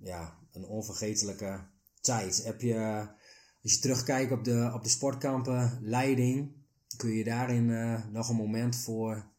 [0.00, 1.60] ja, een onvergetelijke
[2.00, 2.44] tijd.
[2.44, 3.06] Heb je,
[3.62, 6.52] als je terugkijkt op de, op de sportkampen leiding,
[6.96, 9.29] kun je daarin uh, nog een moment voor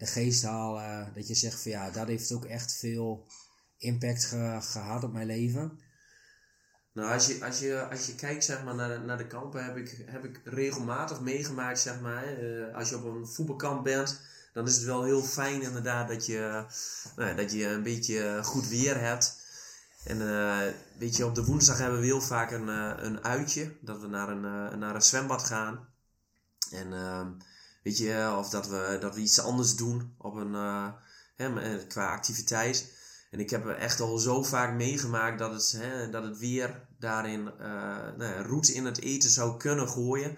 [0.00, 1.12] de geest halen.
[1.14, 3.26] Dat je zegt van ja, dat heeft ook echt veel
[3.76, 4.24] impact
[4.60, 5.80] gehad op mijn leven.
[6.92, 9.64] Nou, als je, als je, als je kijkt zeg maar, naar, de, naar de kampen,
[9.64, 11.78] heb ik, heb ik regelmatig meegemaakt.
[11.78, 14.20] Zeg maar, uh, als je op een voetbalkamp bent,
[14.52, 16.64] dan is het wel heel fijn inderdaad dat je,
[17.16, 19.38] nou, dat je een beetje goed weer hebt.
[20.04, 20.58] En uh,
[20.98, 23.76] weet je, op de woensdag hebben we heel vaak een, uh, een uitje.
[23.80, 25.88] Dat we naar een, naar een zwembad gaan.
[26.70, 27.28] En ehm,
[27.82, 30.88] Weet je, of dat we, dat we iets anders doen op een, uh,
[31.36, 32.92] hè, qua activiteit.
[33.30, 37.40] En ik heb echt al zo vaak meegemaakt dat het, hè, dat het weer daarin
[37.60, 37.66] uh,
[38.16, 40.36] nou, roet in het eten zou kunnen gooien.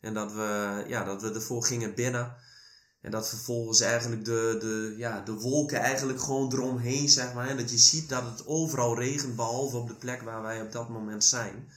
[0.00, 2.34] En dat we, ja, dat we ervoor gingen binnen.
[3.00, 7.48] En dat vervolgens eigenlijk de, de, ja, de wolken eigenlijk gewoon eromheen, zeg maar.
[7.48, 10.72] En dat je ziet dat het overal regent, behalve op de plek waar wij op
[10.72, 11.68] dat moment zijn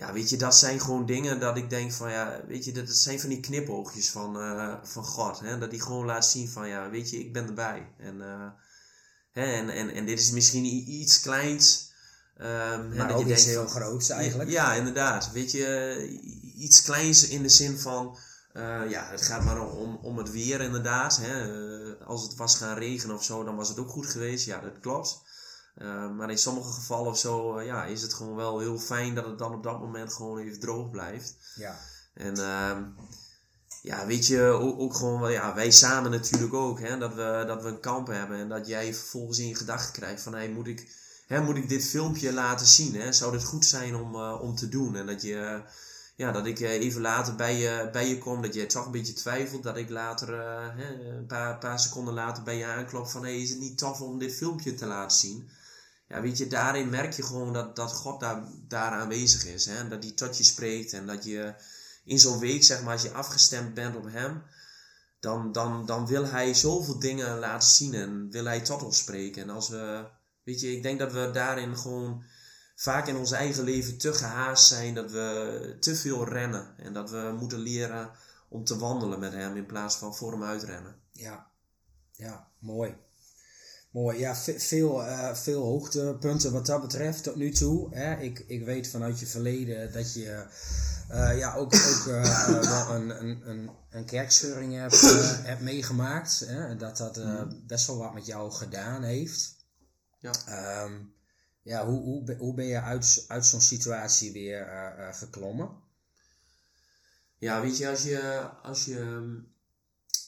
[0.00, 2.88] ja, weet je, dat zijn gewoon dingen dat ik denk van, ja, weet je, dat,
[2.88, 5.40] zijn van die knipoogjes van, uh, van God.
[5.40, 5.58] Hè?
[5.58, 7.92] Dat die gewoon laat zien van, ja, weet je, ik ben erbij.
[7.98, 8.46] En, uh,
[9.32, 10.64] hè, en, en, en dit is misschien
[11.00, 11.92] iets kleins.
[12.38, 14.50] Um, maar ook iets heel groots eigenlijk.
[14.50, 15.32] Ja, inderdaad.
[15.32, 16.20] Weet je,
[16.56, 18.18] iets kleins in de zin van,
[18.52, 21.18] uh, ja, het gaat maar om, om het weer inderdaad.
[21.20, 21.58] Hè?
[22.04, 24.46] als het was gaan regenen of zo, dan was het ook goed geweest.
[24.46, 25.22] Ja, dat klopt.
[25.82, 29.14] Uh, maar in sommige gevallen of zo, uh, ja, is het gewoon wel heel fijn
[29.14, 31.36] dat het dan op dat moment gewoon even droog blijft.
[31.54, 31.78] Ja.
[32.14, 32.76] En uh,
[33.82, 37.44] ja, weet je, ook, ook gewoon, wel, ja, wij samen natuurlijk ook, hè, dat, we,
[37.46, 40.48] dat we een kamp hebben en dat jij vervolgens in je gedachten krijgt van, hé,
[40.48, 42.94] moet, ik, hè, moet ik dit filmpje laten zien?
[42.94, 43.12] Hè?
[43.12, 44.96] Zou dit goed zijn om, uh, om te doen?
[44.96, 45.62] En dat je,
[46.16, 49.12] ja, dat ik even later bij je, bij je kom, dat je toch een beetje
[49.12, 50.28] twijfelt, dat ik later,
[50.76, 54.00] hè, een paar, paar seconden later bij je aanklop van, hé, is het niet tof
[54.00, 55.48] om dit filmpje te laten zien?
[56.10, 59.66] Ja, weet je, daarin merk je gewoon dat, dat God daar, daar aanwezig is.
[59.66, 59.88] Hè?
[59.88, 61.54] Dat hij tot je spreekt en dat je
[62.04, 64.42] in zo'n week, zeg maar, als je afgestemd bent op hem,
[65.20, 69.42] dan, dan, dan wil hij zoveel dingen laten zien en wil hij tot ons spreken.
[69.42, 70.06] En als we,
[70.42, 72.24] weet je, ik denk dat we daarin gewoon
[72.74, 77.10] vaak in ons eigen leven te gehaast zijn, dat we te veel rennen en dat
[77.10, 78.10] we moeten leren
[78.48, 80.96] om te wandelen met hem in plaats van voor hem uitrennen.
[81.10, 81.50] Ja,
[82.12, 82.96] ja, mooi.
[83.90, 87.94] Mooi, ja, veel, uh, veel hoogtepunten wat dat betreft tot nu toe.
[87.94, 88.20] Hè.
[88.20, 90.46] Ik, ik weet vanuit je verleden dat je
[91.10, 95.00] uh, ja, ook, ook uh, wel een, een, een, een kerkscheuring hebt,
[95.44, 96.38] hebt meegemaakt.
[96.46, 96.76] Hè.
[96.76, 97.62] Dat dat mm.
[97.66, 99.56] best wel wat met jou gedaan heeft.
[100.20, 100.32] Ja.
[100.46, 100.92] Ehm,
[101.62, 104.66] ja, hoe, hoe, hoe ben je uit, uit zo'n situatie weer
[105.12, 105.70] geklommen?
[107.38, 109.36] Ja, weet je, als je, als je ehm,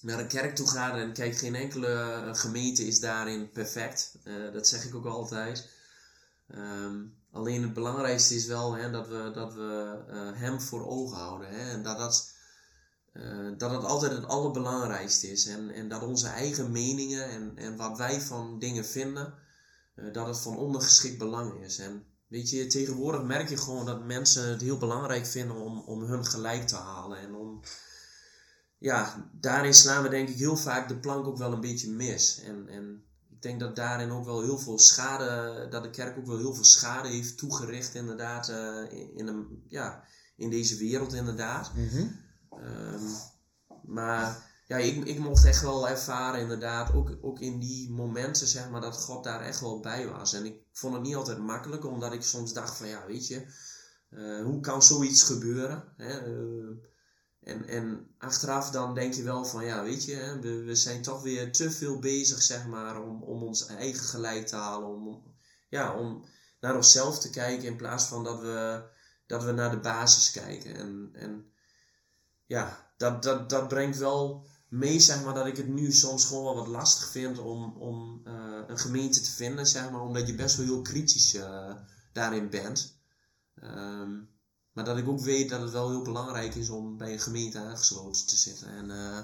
[0.03, 4.19] naar een kerk toe gaat en kijk, geen enkele gemeente is daarin perfect.
[4.25, 5.71] Uh, dat zeg ik ook altijd.
[6.55, 11.17] Um, alleen het belangrijkste is wel hè, dat we, dat we uh, hem voor ogen
[11.17, 11.49] houden.
[11.49, 12.35] Hè, en dat dat,
[13.59, 15.47] dat het altijd het allerbelangrijkste is.
[15.47, 19.35] En, en dat onze eigen meningen en, en wat wij van dingen vinden,
[20.12, 21.79] dat het van ondergeschikt belang is.
[21.79, 26.03] En weet je, tegenwoordig merk je gewoon dat mensen het heel belangrijk vinden om, om
[26.03, 27.19] hun gelijk te halen.
[27.19, 27.61] En om,
[28.83, 32.40] ja, daarin slaan we denk ik heel vaak de plank ook wel een beetje mis.
[32.40, 36.27] En, en ik denk dat daarin ook wel heel veel schade, dat de kerk ook
[36.27, 40.05] wel heel veel schade heeft toegericht inderdaad uh, in, een, ja,
[40.37, 41.73] in deze wereld inderdaad.
[41.75, 42.21] Mm
[42.53, 43.01] um,
[43.83, 48.71] maar ja, ik, ik mocht echt wel ervaren inderdaad, ook, ook in die momenten zeg
[48.71, 50.33] maar, dat God daar echt wel bij was.
[50.33, 53.47] En ik vond het niet altijd makkelijk, omdat ik soms dacht van ja, weet je,
[54.11, 55.85] uh, hoe kan zoiets gebeuren?
[55.97, 56.33] Hè?
[56.33, 56.77] Uh,
[57.42, 61.22] en, en achteraf dan denk je wel van, ja, weet je, we, we zijn toch
[61.22, 64.88] weer te veel bezig, zeg maar, om, om ons eigen gelijk te halen.
[64.88, 65.22] Om,
[65.68, 66.24] ja, om
[66.61, 68.85] naar onszelf te kijken in plaats van dat we,
[69.26, 70.74] dat we naar de basis kijken.
[70.74, 71.52] En, en
[72.46, 76.44] ja, dat, dat, dat brengt wel mee, zeg maar, dat ik het nu soms gewoon
[76.44, 80.35] wel wat lastig vind om, om uh, een gemeente te vinden, zeg maar, omdat je
[80.35, 81.74] best wel heel kritisch uh,
[82.12, 83.00] daarin bent.
[83.62, 84.31] Um,
[84.72, 87.58] maar dat ik ook weet dat het wel heel belangrijk is om bij een gemeente
[87.58, 88.68] aangesloten te zitten.
[88.68, 89.18] En uh,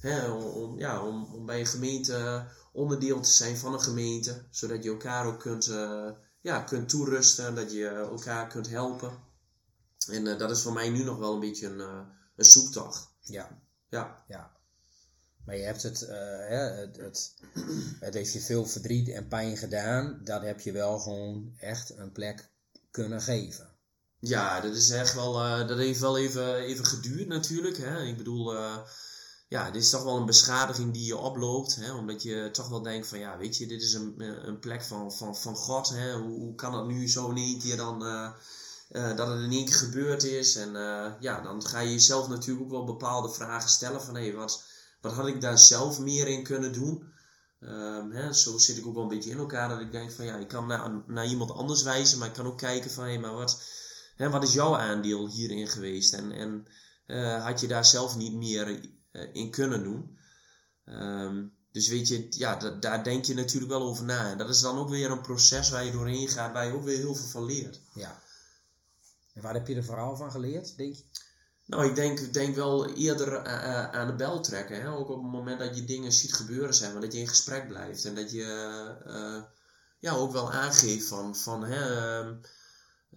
[0.00, 4.42] hè, om, ja, om, om bij een gemeente onderdeel te zijn van een gemeente.
[4.50, 7.54] Zodat je elkaar ook kunt, uh, ja, kunt toerusten.
[7.54, 9.18] Dat je elkaar kunt helpen.
[10.08, 11.80] En uh, dat is voor mij nu nog wel een beetje een,
[12.36, 13.08] een zoektocht.
[13.20, 13.58] Ja.
[13.88, 14.24] Ja.
[14.28, 14.58] ja.
[15.44, 17.34] Maar je hebt het, hè, het, het,
[18.00, 20.20] het heeft je veel verdriet en pijn gedaan.
[20.24, 22.50] Dat heb je wel gewoon echt een plek
[22.90, 23.69] kunnen geven.
[24.20, 27.76] Ja, dat is echt wel, uh, dat heeft wel even, even geduurd natuurlijk.
[27.76, 28.02] Hè?
[28.02, 28.76] Ik bedoel, uh,
[29.48, 31.76] ja, dit is toch wel een beschadiging die je oploopt.
[31.76, 31.92] Hè?
[31.92, 34.14] Omdat je toch wel denkt van, ja, weet je, dit is een,
[34.48, 35.88] een plek van, van, van God.
[35.88, 36.12] Hè?
[36.12, 37.98] Hoe, hoe kan dat nu zo in één keer dan,
[39.16, 40.56] dat het in één keer gebeurd is?
[40.56, 40.72] En
[41.20, 44.64] ja, dan ga je jezelf natuurlijk ook wel bepaalde vragen stellen van, hé, hey, wat,
[45.00, 47.08] wat had ik daar zelf meer in kunnen doen?
[47.60, 50.24] Um, hè, zo zit ik ook wel een beetje in elkaar dat ik denk van,
[50.24, 53.10] ja, ik kan naar, naar iemand anders wijzen, maar ik kan ook kijken van, hé,
[53.10, 53.62] hey, maar wat
[54.20, 56.12] Hè, wat is jouw aandeel hierin geweest?
[56.14, 56.66] En, en
[57.06, 58.68] uh, had je daar zelf niet meer
[59.12, 60.18] uh, in kunnen doen?
[60.84, 64.30] Um, dus weet je, ja, daar denk je natuurlijk wel over na.
[64.30, 66.84] En dat is dan ook weer een proces waar je doorheen gaat, waar je ook
[66.84, 67.80] weer heel veel van leert.
[67.94, 68.22] Ja.
[69.34, 71.02] En waar heb je er vooral van geleerd, denk je?
[71.66, 74.80] Nou, ik denk, denk wel eerder uh, aan de bel trekken.
[74.80, 74.90] Hè?
[74.90, 77.68] Ook op het moment dat je dingen ziet gebeuren, zeg maar, dat je in gesprek
[77.68, 78.04] blijft.
[78.04, 78.44] En dat je
[79.98, 82.20] ja, ook wel aangeeft van, van hè,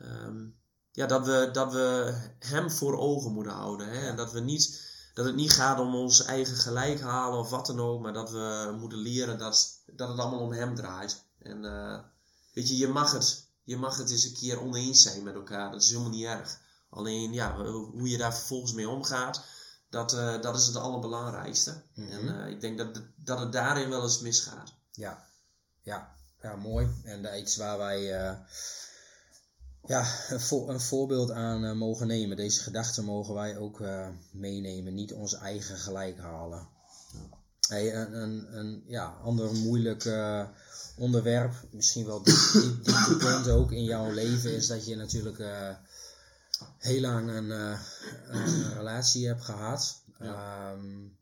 [0.02, 0.62] um,
[0.94, 3.90] ja, dat, we, dat we hem voor ogen moeten houden.
[3.90, 4.08] Hè?
[4.08, 4.82] En dat, we niet,
[5.14, 8.32] dat het niet gaat om ons eigen gelijk halen of wat dan ook, maar dat
[8.32, 11.24] we moeten leren dat, dat het allemaal om hem draait.
[11.40, 12.00] En uh,
[12.54, 15.72] weet je, je mag, het, je mag het eens een keer oneens zijn met elkaar.
[15.72, 16.60] Dat is helemaal niet erg.
[16.90, 19.44] Alleen ja, hoe je daar vervolgens mee omgaat,
[19.90, 21.82] dat, uh, dat is het allerbelangrijkste.
[21.94, 22.28] Mm -hmm.
[22.28, 24.74] En uh, ik denk dat, dat het daarin wel eens misgaat.
[24.92, 25.26] Ja,
[25.82, 26.88] ja, ja mooi.
[27.04, 28.12] En iets waar wij
[29.86, 32.38] ja, een, vo een voorbeeld aan uh, mogen nemen.
[32.38, 36.68] Deze gedachten mogen wij ook uh, meenemen, niet ons eigen gelijk halen.
[37.68, 40.48] Hey, een, een, een ja, ander moeilijk uh,
[40.98, 42.22] onderwerp, misschien wel
[43.18, 45.38] punt ook in jouw leven, is dat je natuurlijk
[46.78, 50.02] heel lang een, een, relatie hebt gehad.
[50.20, 51.18] Ja, um,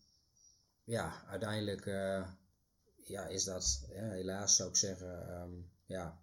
[0.83, 1.85] ja uiteindelijk
[3.05, 6.20] ja, is dat helaas zou ik zeggen, um, ja,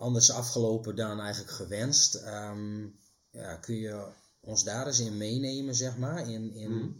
[0.00, 2.14] anders afgelopen dan eigenlijk gewenst.
[2.14, 2.98] Um,
[3.30, 4.06] ja, kun je
[4.40, 6.96] ons daar eens in meenemen, zeg maar, in, in, mm.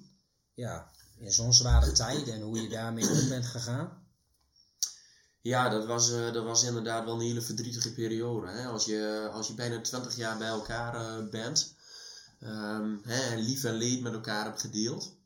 [0.55, 3.99] ja, in zo'n zware tijd en hoe je daarmee om bent gegaan?
[5.41, 8.51] Ja, dat was, uh, dat was inderdaad wel een hele verdrietige periode.
[8.51, 8.67] Hè?
[8.67, 11.75] Als, je, als je bijna 20 jaar bij elkaar uh, bent
[12.43, 15.17] um, hè, en lief en leed met elkaar hebt gedeeld,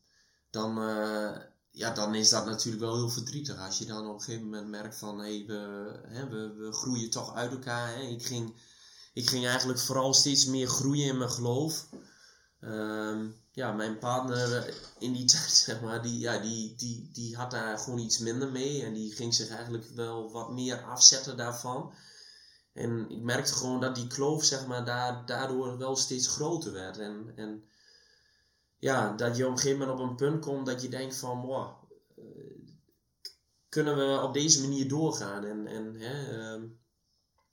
[0.51, 1.37] dan, uh,
[1.75, 3.59] ja, dan is dat natuurlijk wel heel verdrietig.
[3.59, 6.73] Als je dan op een gegeven moment merkt van hé, hey, we, hè, we, we
[6.73, 7.89] groeien toch uit elkaar.
[7.89, 8.01] Hè.
[8.01, 8.55] Ik, ging,
[9.13, 11.89] ik ging eigenlijk vooral steeds meer groeien in mijn geloof.
[12.61, 17.51] Um, ja, mijn partner in die tijd, zeg maar, die, ja, die, die, die had
[17.51, 18.85] daar gewoon iets minder mee.
[18.85, 21.93] En die ging zich eigenlijk wel wat meer afzetten daarvan.
[22.73, 26.99] En ik merkte gewoon dat die kloof, zeg maar, daar, daardoor wel steeds groter werd.
[26.99, 27.65] En, en
[28.85, 31.41] ja, dat je op een gegeven moment op een punt komt dat je denkt van,
[31.41, 31.73] wow,
[33.69, 35.45] kunnen we op deze manier doorgaan?
[35.45, 36.63] En, en hè, ehm,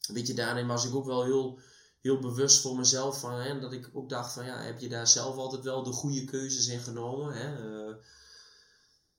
[0.07, 1.59] weet je, daarin was ik ook wel heel,
[2.01, 5.07] heel bewust voor mezelf van, hè, dat ik ook dacht van, ja, heb je daar
[5.07, 7.33] zelf altijd wel de goede keuzes in genomen?
[7.33, 7.55] Hè?
[7.55, 7.95] Eh,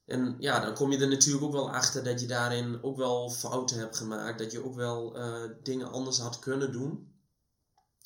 [0.05, 3.31] en ja, dan kom je er natuurlijk ook wel achter dat je daarin ook wel
[3.31, 4.39] fouten hebt gemaakt.
[4.39, 7.15] Dat je ook wel uh, dingen anders had kunnen doen.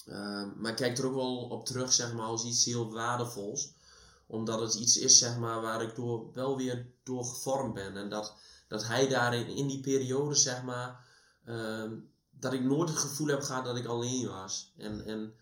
[0.07, 3.76] Uh, maar kijk er ook wel op terug, zeg maar, als iets heel waardevols.
[4.27, 7.97] Omdat het iets is, zeg maar, waar ik door, wel weer door gevormd ben.
[7.97, 8.35] En dat,
[8.69, 11.05] dat hij daarin, in die periode, zeg maar,
[11.47, 11.91] uh,
[12.31, 14.73] dat ik nooit het gevoel heb gehad dat ik alleen was.
[14.77, 15.35] En, en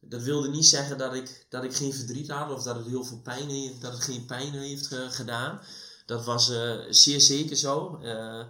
[0.00, 3.04] dat wilde niet zeggen dat ik, dat ik geen verdriet had of dat het heel
[3.04, 5.60] veel pijn heeft, dat het geen pijn heeft gedaan.
[6.06, 7.98] Dat was uh, zeer zeker zo.
[8.02, 8.44] Uh,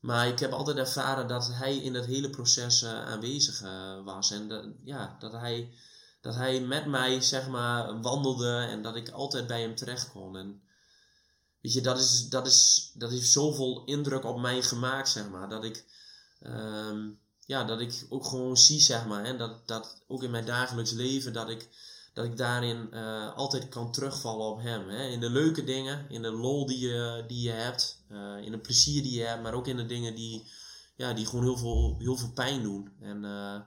[0.00, 3.60] maar ik heb altijd ervaren dat hij in dat hele proces aanwezig
[4.04, 4.30] was.
[4.30, 5.72] En ja, dat, hij,
[6.20, 10.36] dat hij met mij zeg maar, wandelde en dat ik altijd bij hem terecht kon.
[10.36, 10.62] En
[11.60, 15.48] weet je, dat, is, dat, is, dat heeft zoveel indruk op mij gemaakt, zeg maar.
[15.48, 15.84] Dat ik,
[16.46, 19.24] um, ja, dat ik ook gewoon zie, zeg maar.
[19.24, 21.68] En dat, dat ook in mijn dagelijks leven, dat ik
[22.18, 24.88] dat ik daarin uh, altijd kan terugvallen op hem.
[24.88, 25.08] Hè?
[25.08, 28.62] In de leuke dingen, in de lol die je, die je hebt, uh, in het
[28.62, 30.44] plezier die je hebt, maar ook in de dingen die,
[30.96, 32.90] ja, die gewoon heel veel, heel veel pijn doen.
[33.00, 33.60] En uh,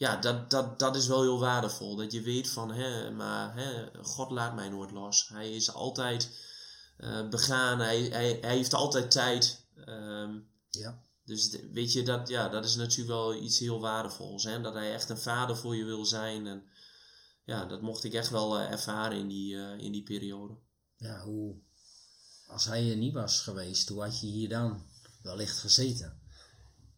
[0.00, 1.96] ja, dat, dat, dat is wel heel waardevol.
[1.96, 5.28] Dat je weet van, hè, maar hè, God laat mij nooit los.
[5.28, 6.30] Hij is altijd
[7.30, 9.66] begaan, hij, hij, hij heeft altijd tijd.
[9.86, 11.02] Um, ja.
[11.24, 14.44] Dus weet je, dat, ja, dat is natuurlijk wel iets heel waardevols.
[14.44, 14.60] Hè?
[14.60, 16.46] Dat hij echt een vader voor je wil zijn.
[16.46, 16.62] En,
[17.44, 20.54] ja, dat mocht ik echt wel uh, ervaren in die, uh, in die periode.
[20.96, 21.54] Ja, hoe,
[22.46, 24.86] als hij er niet was geweest, hoe had je hier dan
[25.22, 26.20] wellicht gezeten?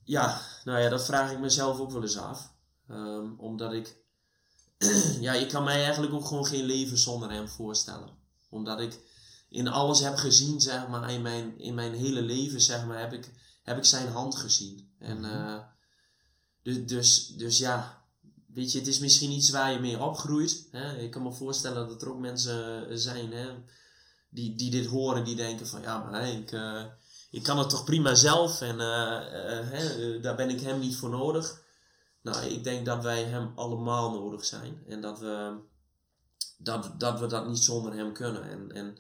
[0.05, 2.51] Ja, nou ja, dat vraag ik mezelf ook wel eens af.
[2.90, 3.97] Um, omdat ik,
[5.21, 8.11] ja, ik kan mij eigenlijk ook gewoon geen leven zonder hem voorstellen.
[8.51, 9.01] Omdat ik
[9.49, 13.12] in alles heb gezien, zeg maar, in mijn, in mijn hele leven, zeg maar, heb
[13.12, 13.31] ik,
[13.62, 14.95] heb ik zijn hand gezien.
[14.99, 15.59] En uh,
[16.62, 18.05] dus, dus, dus ja,
[18.47, 20.68] weet je, het is misschien iets waar je mee opgroeit.
[20.71, 20.97] Hè?
[20.99, 23.49] Ik kan me voorstellen dat er ook mensen zijn hè,
[24.29, 26.85] die, die dit horen, die denken van ja, maar ik, uh,
[27.31, 31.11] ik kan het toch prima zelf en uh, uh, daar ben ik hem niet voor
[31.11, 31.62] nodig.
[32.22, 35.61] Nou, ik denk dat wij hem allemaal nodig zijn en dat we
[36.58, 38.42] dat, dat, we dat niet zonder hem kunnen.
[38.42, 38.98] En, en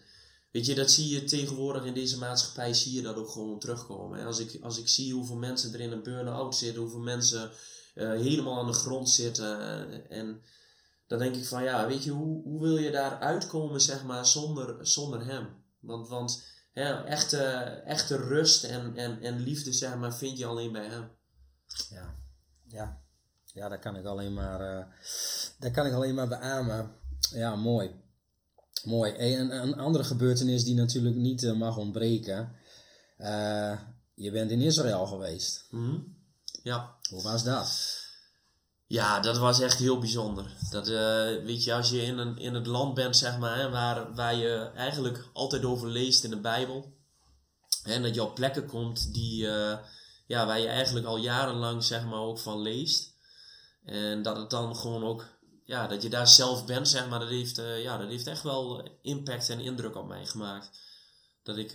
[0.50, 4.18] weet je, dat zie je tegenwoordig in deze maatschappij, zie je dat ook gewoon terugkomen.
[4.18, 4.24] Hè?
[4.24, 7.50] Als, ik, als ik zie hoeveel mensen er in een burn-out zitten, hoeveel mensen
[7.94, 9.60] uh, helemaal aan de grond zitten.
[9.60, 10.42] Uh, en
[11.06, 14.26] dan denk ik van ja, weet je, hoe, hoe wil je daar uitkomen, zeg maar,
[14.26, 15.48] zonder, zonder hem?
[15.80, 17.42] Want, want ja, echte,
[17.84, 21.10] echte rust en, en, en liefde, zeg maar, vind je alleen bij hem.
[21.90, 22.14] Ja,
[22.66, 23.01] ja.
[23.52, 24.84] Ja, daar kan ik alleen maar, uh,
[25.58, 26.94] daar kan ik alleen maar beamen.
[27.34, 27.90] Ja, mooi.
[28.84, 29.14] Mooi.
[29.16, 32.52] Een, een andere gebeurtenis die natuurlijk niet uh, mag ontbreken.
[33.18, 33.78] Uh,
[34.14, 35.66] je bent in Israël geweest.
[35.70, 36.16] Mm -hmm.
[36.62, 36.96] Ja.
[37.10, 38.00] Hoe was dat?
[38.86, 40.56] Ja, dat was echt heel bijzonder.
[40.70, 40.86] Dat,
[41.44, 44.34] weet je, als je in, een, in het land bent, zeg maar, hè, waar, waar
[44.34, 46.96] je eigenlijk altijd over leest in de Bijbel.
[47.84, 49.36] En dat je op plekken komt die,
[50.26, 53.11] ja, waar je eigenlijk al jarenlang, zeg maar, ook van leest.
[53.84, 55.26] En dat het dan gewoon ook,
[55.64, 58.42] ja, dat je daar zelf bent, zeg maar, dat heeft, uh, ja, dat heeft echt
[58.42, 60.70] wel impact en indruk op mij gemaakt.
[61.42, 61.72] Dat ik,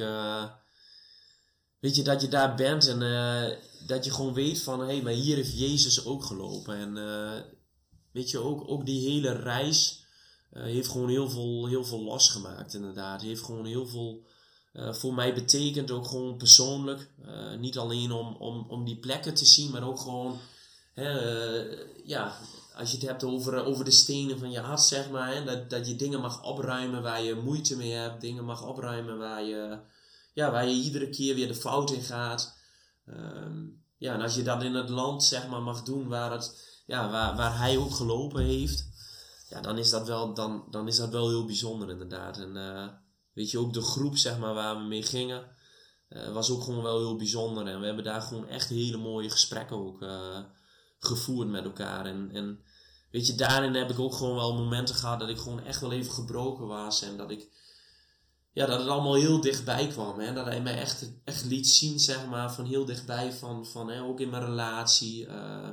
[1.80, 5.02] weet je, dat je daar bent en uh, dat je gewoon weet van, hé, hey,
[5.02, 6.76] maar hier heeft Jezus ook gelopen.
[6.76, 6.94] En
[8.12, 10.06] weet je, ook, ook die hele reis
[10.52, 13.22] heeft gewoon heel veel, heel veel losgemaakt, inderdaad.
[13.22, 14.26] Heeft gewoon heel veel
[14.74, 17.10] voor mij betekend, ook gewoon persoonlijk.
[17.60, 20.40] niet alleen om, om, om die plekken te zien, maar ook gewoon,
[21.02, 21.10] hè,
[22.04, 22.38] ja,
[22.76, 25.34] als je het hebt over, over de stenen van je hart, zeg maar.
[25.34, 29.18] Hè, dat, dat je dingen mag opruimen waar je moeite mee hebt, dingen mag opruimen
[29.18, 29.80] waar je
[30.34, 32.58] ja, waar je iedere keer weer de fout in gaat.
[33.10, 36.82] Um, ja, en als je dat in het land zeg maar mag doen waar, het,
[36.86, 38.88] ja, waar, waar hij ook gelopen heeft,
[39.50, 42.38] ja, dan is dat wel, dan, dan is dat wel heel bijzonder inderdaad.
[42.38, 42.88] En uh,
[43.34, 45.46] weet je, ook de groep zeg maar waar we mee gingen,
[46.34, 47.68] was ook gewoon wel heel bijzonder.
[47.68, 50.06] En we hebben daar gewoon echt hele mooie gesprekken ook
[51.00, 52.06] gevoerd met elkaar.
[52.06, 52.64] En, en
[53.12, 55.92] weet je, daarin heb ik ook gewoon wel momenten gehad dat ik gewoon echt wel
[55.92, 57.02] even gebroken was.
[57.02, 57.50] En dat ik
[58.58, 60.20] ja, dat het allemaal heel dichtbij kwam.
[60.20, 60.34] Hè?
[60.34, 63.34] Dat hij mij echt, echt liet zien, zeg maar, van heel dichtbij.
[63.34, 65.26] Van, van hè, ook in mijn relatie.
[65.26, 65.70] Uh,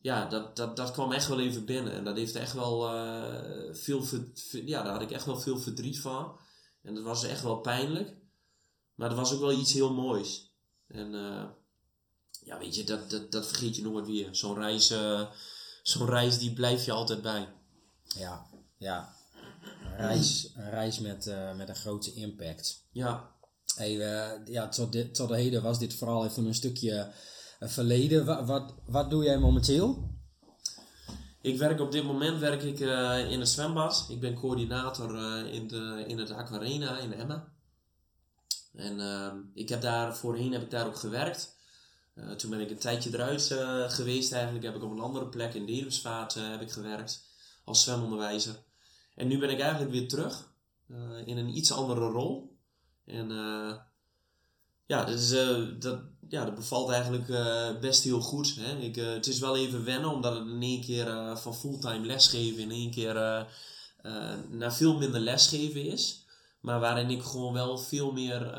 [0.00, 1.92] ja, dat, dat, dat kwam echt wel even binnen.
[1.92, 4.04] En dat heeft echt wel uh, veel...
[4.50, 6.38] Ja, daar had ik echt wel veel verdriet van.
[6.82, 8.16] En dat was echt wel pijnlijk.
[8.94, 10.54] Maar dat was ook wel iets heel moois.
[10.86, 11.44] En uh,
[12.44, 14.28] ja, weet je, dat, dat, dat vergeet je nooit weer.
[14.34, 14.94] Zo'n reis,
[15.82, 17.48] zo'n reis, die blijf je altijd bij.
[18.04, 18.46] Ja,
[18.78, 19.14] ja
[19.96, 22.84] reis, een reis met, uh, met een grote impact.
[22.92, 23.30] Ja.
[23.74, 23.90] Hey,
[24.44, 27.12] ja, tot, dit, tot de heden was dit vooral even een stukje
[27.60, 28.24] verleden.
[28.24, 30.18] Wat, wat, wat doe jij momenteel?
[31.42, 34.06] Ik werk op dit moment werk ik, uh, in een zwembad.
[34.08, 37.52] Ik ben coördinator uh, in, de, in het Aquarena in Emma.
[38.74, 41.56] En uh, ik heb daar, voorheen heb ik daar ook gewerkt.
[42.14, 43.42] Uh, toen ben ik een tijdje eruit
[43.92, 44.64] geweest eigenlijk.
[44.64, 47.28] Heb ik op een andere plek in Dedemsvaart heb ik gewerkt.
[47.64, 48.54] Als zwemonderwijzer.
[49.14, 50.52] En nu ben ik eigenlijk weer terug.
[51.24, 52.58] in een iets andere rol.
[53.04, 53.30] En
[54.90, 55.04] ja,
[55.78, 58.54] dat, ja, dat bevalt eigenlijk uh, best heel goed.
[58.58, 58.78] Hè?
[58.78, 62.06] Ik, uh, het is wel even wennen, omdat het in één keer uh, van fulltime
[62.06, 63.14] lesgeven in één keer
[64.50, 66.24] naar veel minder lesgeven is.
[66.60, 68.54] Maar waarin ik gewoon wel veel meer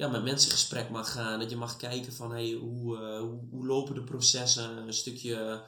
[0.00, 1.38] ja, met mensen in gesprek mag gaan.
[1.38, 5.62] Dat je mag kijken van hey, hoe, hoe, hoe, lopen de processen een stukje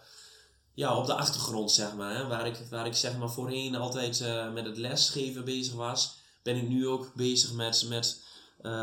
[0.75, 2.17] ja, op de achtergrond, zeg maar.
[2.17, 2.27] Hè?
[2.27, 6.69] Waar, ik, waar ik zeg maar voorheen altijd met het lesgeven bezig was, ben ik
[6.69, 8.23] nu ook bezig met, met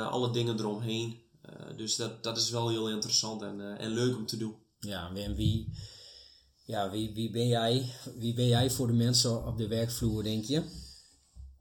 [0.10, 1.22] alle dingen eromheen.
[1.50, 4.56] Eh, dus dat, dat is wel heel interessant en, eh, en leuk om te doen.
[4.80, 5.74] Ja, en wie,
[6.66, 10.44] ja, wie, wie, ben jij, wie ben jij voor de mensen op de werkvloer, denk
[10.44, 10.64] je?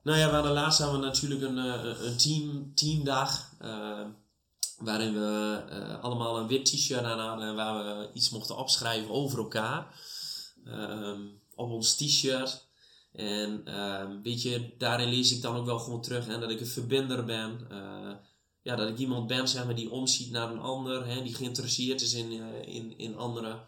[0.03, 3.47] Nou ja, we hadden laatst hebben we natuurlijk een, eh, een team, teamdag.
[4.79, 9.39] waarin we allemaal een wit t-shirt aan hadden en waar we iets mochten opschrijven over
[9.39, 10.01] elkaar.
[10.65, 11.21] Ehm,
[11.55, 12.67] op ons t-shirt.
[13.13, 16.61] En um, weet je, daarin lees ik dan ook wel gewoon terug en dat ik
[16.61, 17.67] een verbinder ben
[18.69, 22.01] ja, dat ik iemand ben zeg maar, die omziet naar een ander, hè, die geïnteresseerd
[22.01, 22.31] is in,
[22.67, 23.61] in, in anderen.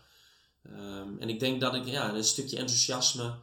[0.67, 3.35] Um, en ik denk dat ik ja, een stukje enthousiasme.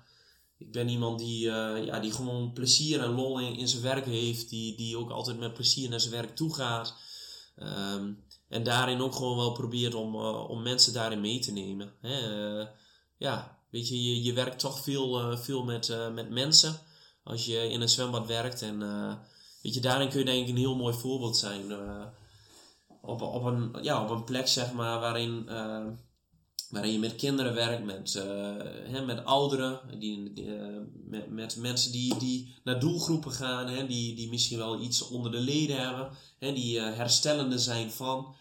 [0.58, 4.06] Ik ben iemand die, uh, ja, die gewoon plezier en lol in, in zijn werk
[4.06, 6.96] heeft, die, die ook altijd met plezier naar zijn werk toe gaat.
[7.56, 11.94] Um, en daarin ook gewoon wel probeert om, uh, om mensen daarin mee te nemen.
[12.02, 12.20] Hè.
[13.18, 16.80] ja, weet je, je, je werkt toch veel, veel met, met mensen
[17.24, 18.62] als je in een zwembad werkt.
[18.62, 18.80] En
[19.62, 21.72] weet je, daarin kun je denk ik een heel mooi voorbeeld zijn.
[23.02, 25.50] Op, op, een, ja, op een plek, zeg maar, waarin,
[26.70, 28.24] waarin je met kinderen werkt, met, uh,
[28.92, 30.34] hè, met ouderen, die,
[31.06, 35.32] met, met mensen die, die naar doelgroepen gaan, hè, die, die misschien wel iets onder
[35.32, 36.10] de leden hebben,
[36.40, 38.36] hè, die herstellende zijn van.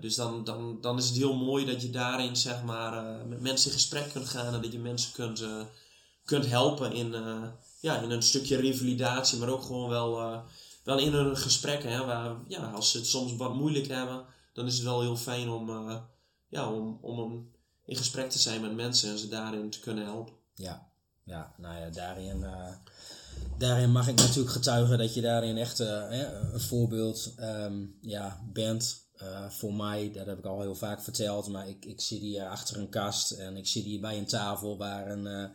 [0.00, 3.70] dus dan, dan, dan is het heel mooi dat je daarin zeg maar, met mensen
[3.70, 5.44] in gesprek kunt gaan en dat je mensen kunt,
[6.24, 7.14] kunt helpen in,
[7.80, 10.42] ja, in een stukje revalidatie, maar ook gewoon wel,
[10.84, 11.92] wel in hun gesprekken.
[11.92, 15.16] Hè, waar, ja, als ze het soms wat moeilijk hebben, dan is het wel heel
[15.16, 15.70] fijn om,
[16.50, 17.50] ja, om, om
[17.84, 20.34] in gesprek te zijn met mensen en ze daarin te kunnen helpen.
[20.54, 20.90] Ja,
[21.24, 22.74] ja nou ja, daarin, uh,
[23.58, 29.08] daarin mag ik natuurlijk getuigen dat je daarin echt een voorbeeld um, ja, bent.
[29.48, 32.76] voor mij, dat heb ik al heel vaak verteld, maar ik, ik zit hier achter
[32.78, 35.52] een kast en ik zit hier bij een tafel waar een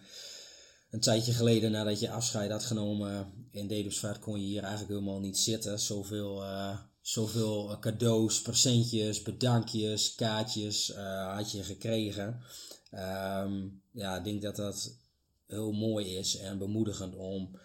[0.95, 5.19] een tijdje geleden nadat je afscheid had genomen in Dedemsvaart kon je hier eigenlijk helemaal
[5.19, 5.79] niet zitten.
[5.79, 6.43] Zoveel,
[7.05, 12.41] zoveel cadeaus, presentjes, bedankjes, kaartjes uh, had je gekregen.
[12.91, 14.97] Um, ja, ik denk dat dat
[15.47, 17.59] heel mooi is en bemoedigend om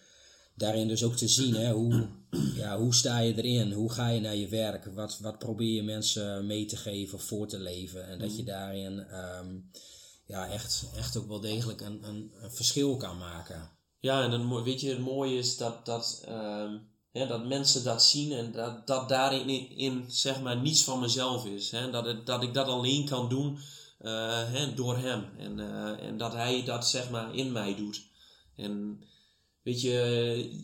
[0.54, 1.54] daarin dus ook te zien.
[1.54, 2.08] Hè, hoe,
[2.54, 3.72] ja, hoe sta je erin?
[3.72, 4.84] Hoe ga je naar je werk?
[4.84, 8.06] Wat, wat probeer je mensen mee te geven, voor te leven?
[8.06, 9.06] En dat je daarin...
[9.14, 9.70] Um,
[10.24, 13.70] ja, echt, echt ook wel degelijk een, een, een verschil kan maken.
[13.98, 16.24] Ja, en dan, weet je, het mooie is dat, dat,
[17.12, 21.70] dat mensen dat zien en dat, dat daarin in, zeg maar niets van mezelf is.
[21.70, 23.58] Dat, het, dat ik dat alleen kan doen
[24.02, 25.24] hè, door hem.
[25.38, 28.02] En, uh, en dat hij dat zeg maar in mij doet.
[28.56, 29.02] En
[29.62, 29.90] weet je,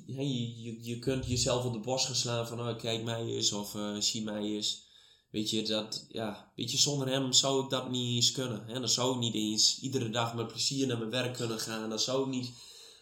[0.07, 3.75] je, je, kunt jezelf op de borst gaan slaan van oh, kijk mij eens of
[3.75, 4.85] uh, zie mij eens.
[5.31, 8.67] Weet je, dat, ja, weet je, zonder hem zou ik dat niet eens kunnen.
[8.69, 11.89] Dan zou ik niet eens iedere dag met plezier naar mijn werk kunnen gaan.
[11.89, 12.51] Dan zou ik niet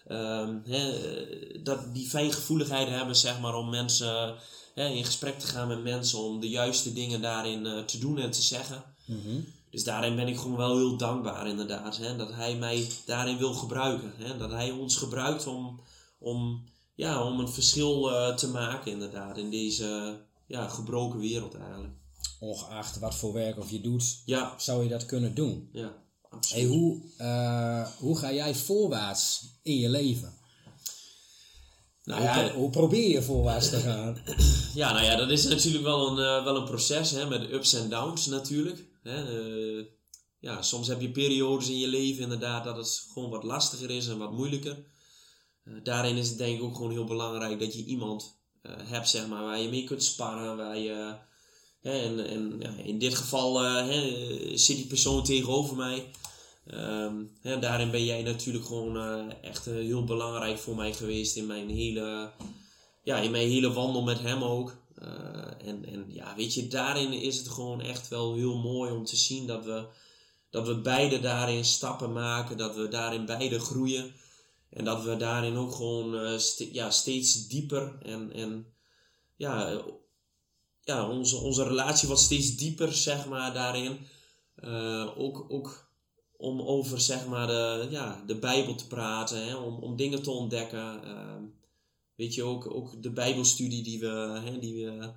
[0.09, 0.93] um, hè,
[1.63, 4.35] dat, die fijngevoeligheid hebben, zeg maar, om mensen
[4.75, 6.19] hè, in gesprek te gaan met mensen.
[6.19, 8.83] Om de juiste dingen daarin uh, te doen en te zeggen.
[9.07, 9.41] Mhm.
[9.71, 11.97] Dus daarin ben ik gewoon wel heel dankbaar, inderdaad.
[11.97, 12.17] Hè?
[12.17, 14.13] Dat hij mij daarin wil gebruiken.
[14.17, 14.37] Hè?
[14.37, 15.81] Dat hij ons gebruikt om,
[16.19, 21.95] om, ja, om een verschil uh, te maken, inderdaad, in deze ja, gebroken wereld eigenlijk
[22.41, 24.55] ongeacht wat voor werk of je doet, ja.
[24.59, 25.69] zou je dat kunnen doen.
[25.73, 25.93] Ja.
[26.49, 30.35] Hey, hoe, uh, hoe ga jij voorwaarts in je leven?
[32.05, 34.19] Nou hoe, ja, hoe probeer je voorwaarts te gaan?
[34.75, 37.73] Ja, nou ja, dat is natuurlijk wel een, uh, wel een proces, hè, met ups
[37.73, 38.85] en downs natuurlijk.
[39.03, 39.43] Hè.
[39.79, 39.85] Uh,
[40.39, 44.07] ja, soms heb je periodes in je leven inderdaad dat het gewoon wat lastiger is
[44.07, 44.85] en wat moeilijker.
[45.83, 49.43] daarin is het denk ik ook gewoon heel belangrijk dat je iemand hebt, zeg maar,
[49.43, 51.17] waar je mee kunt sparren, waar je
[51.83, 53.85] en, en ja, in dit geval
[54.55, 56.11] zit die persoon tegenover mij.
[56.73, 61.47] Um, daarin ben jij natuurlijk gewoon uh, echt uh, heel belangrijk voor mij geweest in
[61.47, 62.31] mijn hele,
[63.03, 64.77] ja, in mijn hele wandel met hem ook.
[65.59, 69.17] en, en ja, weet je, daarin is het gewoon echt wel heel mooi om te
[69.17, 69.87] zien dat we,
[70.51, 74.15] dat we beide daarin stappen maken, dat we daarin beide groeien.
[74.71, 76.39] En dat we daarin ook gewoon
[76.73, 78.67] ja, steeds dieper en, en
[79.37, 79.83] ja,
[80.85, 83.99] ja, onze, onze relatie wordt steeds dieper, zeg maar, daarin.
[85.17, 85.84] ook, ook
[86.45, 90.31] om over, zeg maar, de, ja, de Bijbel te praten, hè, om, om dingen te
[90.31, 91.01] ontdekken.
[92.15, 95.13] Weet je, ook, ook de Bijbelstudie die we, hè, die we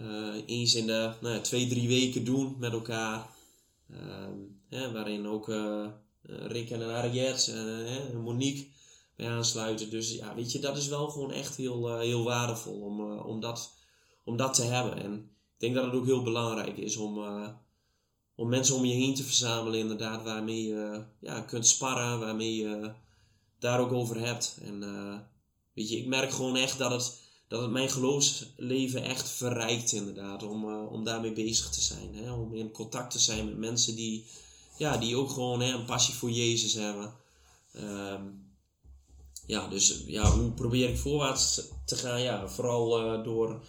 [0.00, 3.28] uh, eens in de nou, twee, drie weken doen met elkaar.
[3.90, 3.98] Uh,
[4.68, 5.86] hè, waarin ook uh,
[6.22, 7.52] Rick en Ariette
[8.12, 8.66] en Monique
[9.16, 9.90] bij aansluiten.
[9.90, 13.72] Dus ja, weet je, dat is wel gewoon echt heel, heel waardevol om, om, dat,
[14.24, 15.02] om dat te hebben.
[15.02, 15.14] En
[15.54, 17.18] ik denk dat het ook heel belangrijk is om,
[18.40, 22.92] om mensen om je heen te verzamelen, inderdaad, waarmee je ja, kunt sparren, waarmee je
[23.58, 24.58] daar ook over hebt.
[24.62, 24.82] En
[25.80, 30.42] Weet je, ik merk gewoon echt dat het, dat het mijn geloofsleven echt verrijkt inderdaad.
[30.42, 32.14] Om, uh, om daarmee bezig te zijn.
[32.14, 32.32] Hè?
[32.32, 34.26] Om in contact te zijn met mensen die,
[34.78, 37.14] ja, die ook gewoon hè, een passie voor Jezus hebben.
[37.76, 38.48] Um,
[39.46, 42.20] ja, dus ja, hoe probeer ik voorwaarts te gaan?
[42.22, 43.64] Ja, vooral door,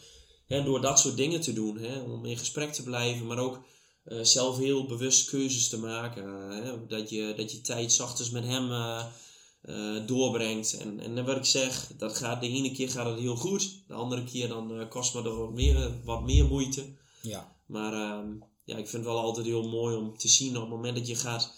[0.45, 1.78] hè, door dat soort dingen te doen.
[1.78, 1.99] Hè?
[1.99, 3.59] Om in gesprek te blijven, maar ook
[4.06, 6.52] uh, zelf heel bewust keuzes te maken.
[6.52, 6.88] hè?
[6.88, 10.78] Dat, je, dat je tijd zachters met hem uh, doorbrengt.
[10.78, 13.93] En, en wat ik zeg, dat gaat, de ene keer gaat het heel goed, de
[13.93, 16.95] andere keer dan kost me er wat meer, wat meer moeite.
[17.22, 17.56] Ja.
[17.66, 18.32] Maar uh,
[18.64, 21.08] ja, ik vind het wel altijd heel mooi om te zien op het moment dat
[21.08, 21.54] je gaat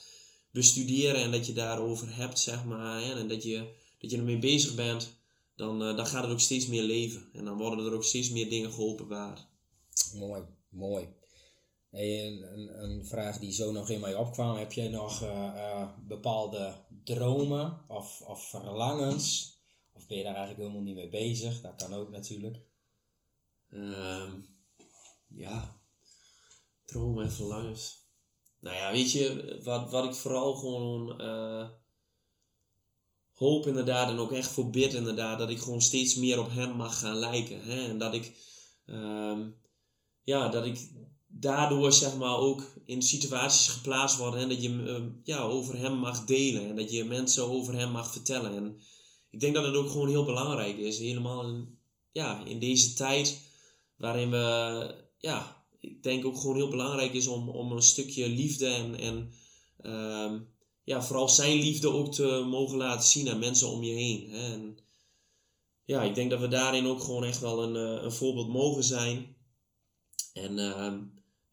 [0.52, 4.40] bestuderen en dat je daarover hebt, zeg maar, hè, en dat je, dat je ermee
[4.40, 5.22] bezig bent,
[5.56, 7.30] dan, dan gaat het ook steeds meer leven.
[7.34, 9.48] En dan worden er ook steeds meer dingen geopenbaard.
[10.14, 11.08] Mooi, mooi.
[11.94, 14.58] Een, een, vraag die zo nog in mij opkwam.
[14.58, 16.74] Heb jij nog uh, bepaalde
[17.04, 19.58] dromen of, of verlangens?
[19.94, 21.62] Of ben je daar eigenlijk helemaal niet mee bezig?
[21.62, 22.58] Dat kan ook natuurlijk.
[23.70, 24.46] Um,
[25.28, 25.82] ja,
[26.86, 28.02] dromen en verlangens.
[28.60, 31.70] Nou ja, weet je, wat, wat ik vooral gewoon uh,
[33.34, 36.76] hoop inderdaad en ook echt voor bid inderdaad, dat ik gewoon steeds meer op hem
[36.76, 37.62] mag gaan lijken.
[37.62, 37.88] Hè?
[37.88, 38.32] En dat ik,
[38.86, 39.62] um,
[40.24, 40.92] ja, dat ik
[41.40, 45.98] daardoor zeg maar ook in situaties geplaatst worden en dat je uh, ja, over hem
[45.98, 48.56] mag delen en dat je mensen over hem mag vertellen.
[48.56, 48.82] En
[49.30, 51.78] ik denk dat het ook gewoon heel belangrijk is, helemaal in,
[52.12, 53.42] ja, in deze tijd
[53.98, 58.68] waarin we, ja, ik denk ook gewoon heel belangrijk is om, om een stukje liefde
[58.68, 59.32] en, en
[59.82, 60.40] uh,
[60.84, 64.30] ja, vooral zijn liefde ook te mogen laten zien aan mensen om je heen.
[64.30, 64.54] Hè.
[64.54, 64.78] En
[65.86, 68.84] ja, ik denk dat we daarin ook gewoon echt wel een, eh, een voorbeeld mogen
[68.84, 69.36] zijn.
[70.34, 70.94] En uh,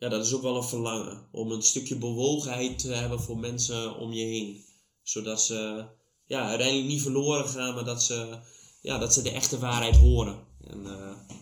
[0.00, 1.28] ja, dat is ook wel een verlangen.
[1.32, 4.64] Om een stukje bewogenheid te hebben voor mensen om je heen.
[5.02, 5.84] Zodat ze
[6.26, 8.38] ja, uiteindelijk niet verloren gaan, maar dat ze,
[8.82, 10.46] ja, dat ze de echte waarheid horen.
[10.66, 11.36] En uh,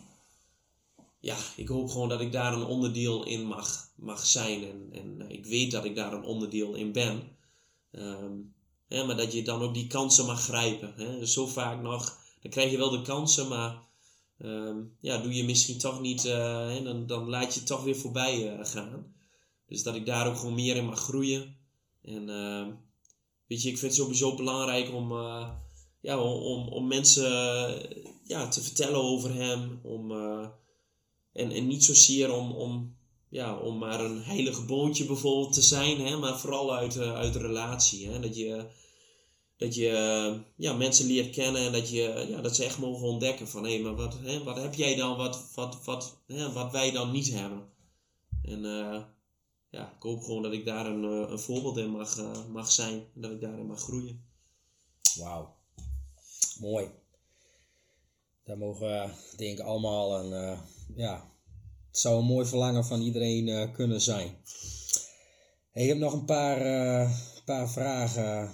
[1.20, 4.64] ja, ik hoop gewoon dat ik daar een onderdeel in mag, mag zijn.
[4.64, 7.36] En, en ik weet dat ik daar een onderdeel in ben.
[8.88, 10.94] Hè, maar dat je dan ook die kansen mag grijpen.
[10.96, 11.18] Hè.
[11.18, 13.87] Dus zo vaak nog, dan krijg je wel de kansen, maar
[14.38, 17.96] um, ja, doe je misschien toch niet, uh, dan, dan laat je het toch weer
[17.96, 19.14] voorbij uh, gaan.
[19.66, 21.56] Dus dat ik daar ook gewoon meer in mag groeien.
[22.02, 22.66] En uh,
[23.46, 25.50] weet je, ik vind het sowieso belangrijk om, uh,
[26.00, 27.30] ja, om, om mensen
[28.24, 29.80] ja, te vertellen over hem.
[29.82, 30.12] Om,
[31.32, 32.96] en, en niet zozeer om, om,
[33.30, 38.08] ja, om maar een heilige boontje bijvoorbeeld te zijn, hè, maar vooral uit, uit relatie.
[38.08, 38.66] Hè, dat je
[39.58, 39.90] dat je
[40.56, 43.78] ja, mensen leert kennen en dat, je, ja, dat ze echt mogen ontdekken van hé,
[43.78, 46.18] maar wat, wat heb jij dan wat, wat, wat,
[46.52, 47.68] wat wij dan niet hebben?
[48.42, 49.02] En uh,
[49.70, 52.16] ja, ik hoop gewoon dat ik daar een, eh, een voorbeeld in mag,
[52.48, 54.24] mag zijn en dat ik daarin mag groeien.
[55.18, 55.54] Wauw,
[56.60, 56.90] mooi.
[58.44, 60.58] Daar mogen we denk ik allemaal een,
[60.94, 61.32] ja,
[61.88, 64.36] het zou een mooi verlangen van iedereen kunnen zijn.
[65.72, 66.58] Ik heb nog een paar,
[67.44, 68.50] paar vragen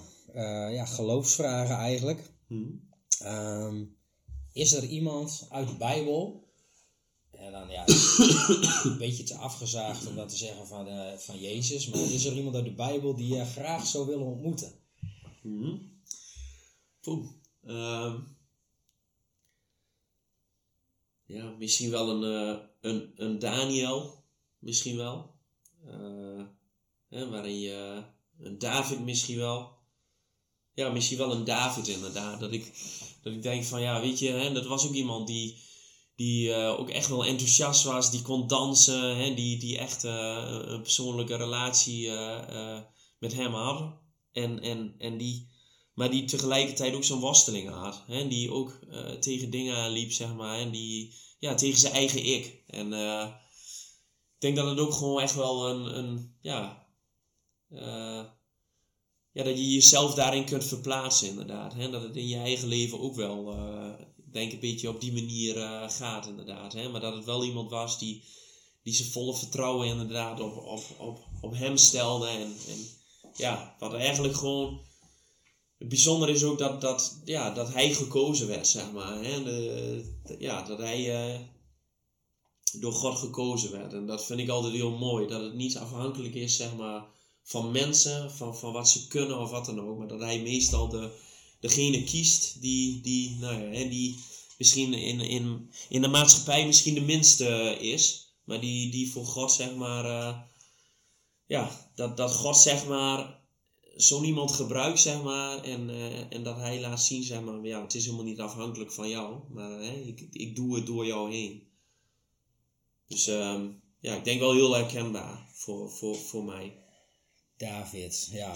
[0.71, 2.31] ja, geloofsvragen eigenlijk.
[2.47, 2.89] Hmm.
[3.23, 3.97] Um,
[4.51, 6.47] is er iemand uit de Bijbel,
[7.31, 7.83] en dan ja,
[8.83, 12.33] een beetje te afgezaagd om dat te zeggen van, uh, van Jezus, maar is er
[12.33, 14.71] iemand uit de Bijbel die je graag zou willen ontmoeten?
[15.41, 15.93] Hmm.
[17.63, 18.37] Um,
[21.25, 24.23] ja, misschien wel een, uh, een, een Daniel,
[24.59, 25.33] misschien wel.
[27.07, 28.03] Hè, waarin je,
[28.39, 29.74] een David misschien wel
[30.75, 32.39] ja, misschien wel een David inderdaad.
[32.39, 32.73] Dat ik,
[33.21, 35.57] dat ik denk van ja, weet je, hè, dat was ook iemand die,
[36.15, 40.43] die uh, ook echt wel enthousiast was, die kon dansen, hè, die, die echt uh,
[40.47, 42.79] een persoonlijke relatie uh,
[43.19, 43.93] met hem had.
[44.31, 45.53] En, en, en die
[45.93, 48.03] maar die tegelijkertijd ook zo'n worsteling had.
[48.07, 48.27] Hè?
[48.27, 48.79] Die ook
[49.19, 50.59] tegen dingen liep, zeg maar.
[50.59, 52.63] En die, ja, tegen zijn eigen ik.
[52.67, 52.93] En
[54.33, 56.87] ik denk dat het ook gewoon echt wel een, een ja,
[59.35, 61.73] ja, dat je jezelf daarin kunt verplaatsen, inderdaad.
[61.73, 61.89] Hè?
[61.89, 63.53] Dat het in je eigen leven ook wel,
[64.17, 65.55] ik denk een beetje op die manier
[65.89, 66.73] gaat, inderdaad.
[66.73, 66.89] Hè?
[66.89, 68.23] Maar dat het wel iemand was die,
[68.83, 72.27] die zijn volle vertrouwen inderdaad op, op, op, op hem stelde.
[72.27, 72.87] En, en
[73.35, 74.81] ja, wat eigenlijk gewoon
[75.77, 79.23] het bijzondere is ook dat, dat, ja, dat hij gekozen werd, zeg maar.
[79.23, 79.43] Hè?
[79.43, 81.39] De, ja, dat hij uh,
[82.79, 83.93] door God gekozen werd.
[83.93, 85.27] En dat vind ik altijd heel mooi.
[85.27, 87.05] Dat het niet afhankelijk is, zeg maar,
[87.45, 89.97] van mensen, van, van wat ze kunnen of wat dan ook.
[89.97, 91.11] Maar dat hij meestal de,
[91.59, 94.19] degene kiest die, die, nou ja, die
[94.57, 98.33] misschien in, in, in de maatschappij misschien de minste is.
[98.43, 100.39] Maar die, die voor God, zeg maar, uh,
[101.47, 103.43] ja, dat, dat God, zeg maar
[103.95, 107.81] zo'n iemand gebruikt, zeg maar, en, uh, en dat hij laat zien, zeg maar, ja,
[107.81, 111.67] het is helemaal niet afhankelijk van jou, maar ik, ik doe het door jou heen.
[113.07, 116.84] Dus um, ja, ik denk wel heel herkenbaar voor, voor, voor mij.
[117.57, 118.55] David, ja,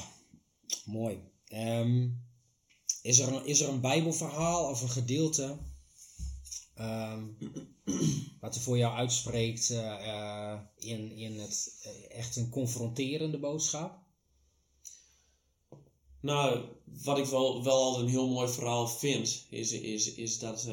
[0.86, 1.20] mooi.
[1.54, 2.24] Um,
[3.02, 5.58] is, er een, is er een Bijbelverhaal of een gedeelte
[6.80, 7.38] um,
[8.42, 13.98] wat er voor jou uitspreekt uh, in, in het echt een confronterende boodschap?
[16.22, 16.66] Nou,
[17.04, 20.64] wat ik wel, wel altijd een heel mooi verhaal vind, is, is, is dat,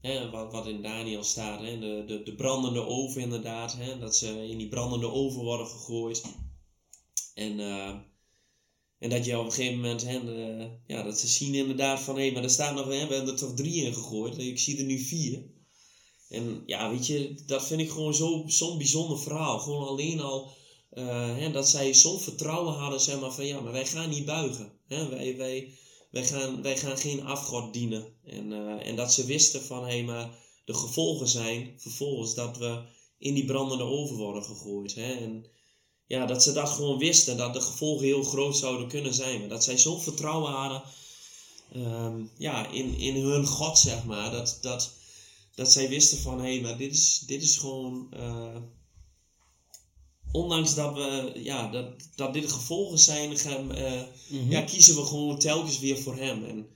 [0.00, 4.16] hè, wat, wat in Daniel staat, hè, de, de, de brandende oven inderdaad, hè, dat
[4.16, 6.22] ze in die brandende oven worden gegooid.
[7.34, 7.94] En, uh,
[8.98, 10.18] en dat je op een gegeven moment, hè,
[10.86, 13.32] ja, dat ze zien inderdaad van, hé, hey, maar er staan nog, hè, we hebben
[13.32, 15.52] er toch drie in gegooid, ik zie er nu vier.
[16.28, 19.58] En ja, weet je, dat vind ik gewoon zo'n zo bijzonder verhaal.
[19.58, 20.52] Gewoon alleen al
[20.92, 24.24] uh, hè, dat zij zo'n vertrouwen hadden, zeg maar, van ja, maar wij gaan niet
[24.24, 24.72] buigen.
[24.86, 25.08] Hè?
[25.08, 25.74] Wij, wij,
[26.10, 28.06] wij, gaan, wij gaan geen afgod dienen.
[28.24, 32.58] En, uh, en dat ze wisten van, hé, hey, maar de gevolgen zijn vervolgens dat
[32.58, 32.82] we
[33.18, 34.94] in die brandende oven worden gegooid.
[34.94, 35.12] Hè?
[35.12, 35.46] En
[36.06, 39.40] ja, dat ze dat gewoon wisten, dat de gevolgen heel groot zouden kunnen zijn.
[39.40, 40.82] Maar dat zij zo'n vertrouwen hadden
[41.76, 44.30] um, ja, in, in hun God, zeg maar.
[44.30, 44.92] Dat, dat,
[45.54, 48.08] dat zij wisten van, hé, hey, maar dit is, dit is gewoon...
[48.16, 48.56] Uh,
[50.32, 54.50] ondanks dat we, ja, dat, dat dit gevolgen zijn, gaan, uh, mm-hmm.
[54.50, 56.44] ja, kiezen we gewoon telkens weer voor hem.
[56.44, 56.66] En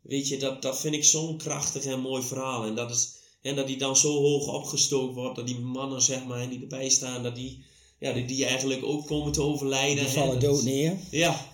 [0.00, 2.64] weet je, dat, dat vind ik zo'n krachtig en mooi verhaal.
[2.64, 6.24] En dat is, en dat die dan zo hoog opgestookt wordt, dat die mannen, zeg
[6.24, 7.64] maar, die erbij staan, dat die,
[8.00, 10.04] ja, die, die eigenlijk ook komen te overlijden.
[10.04, 10.96] Die vallen dood neer.
[11.10, 11.48] Ja.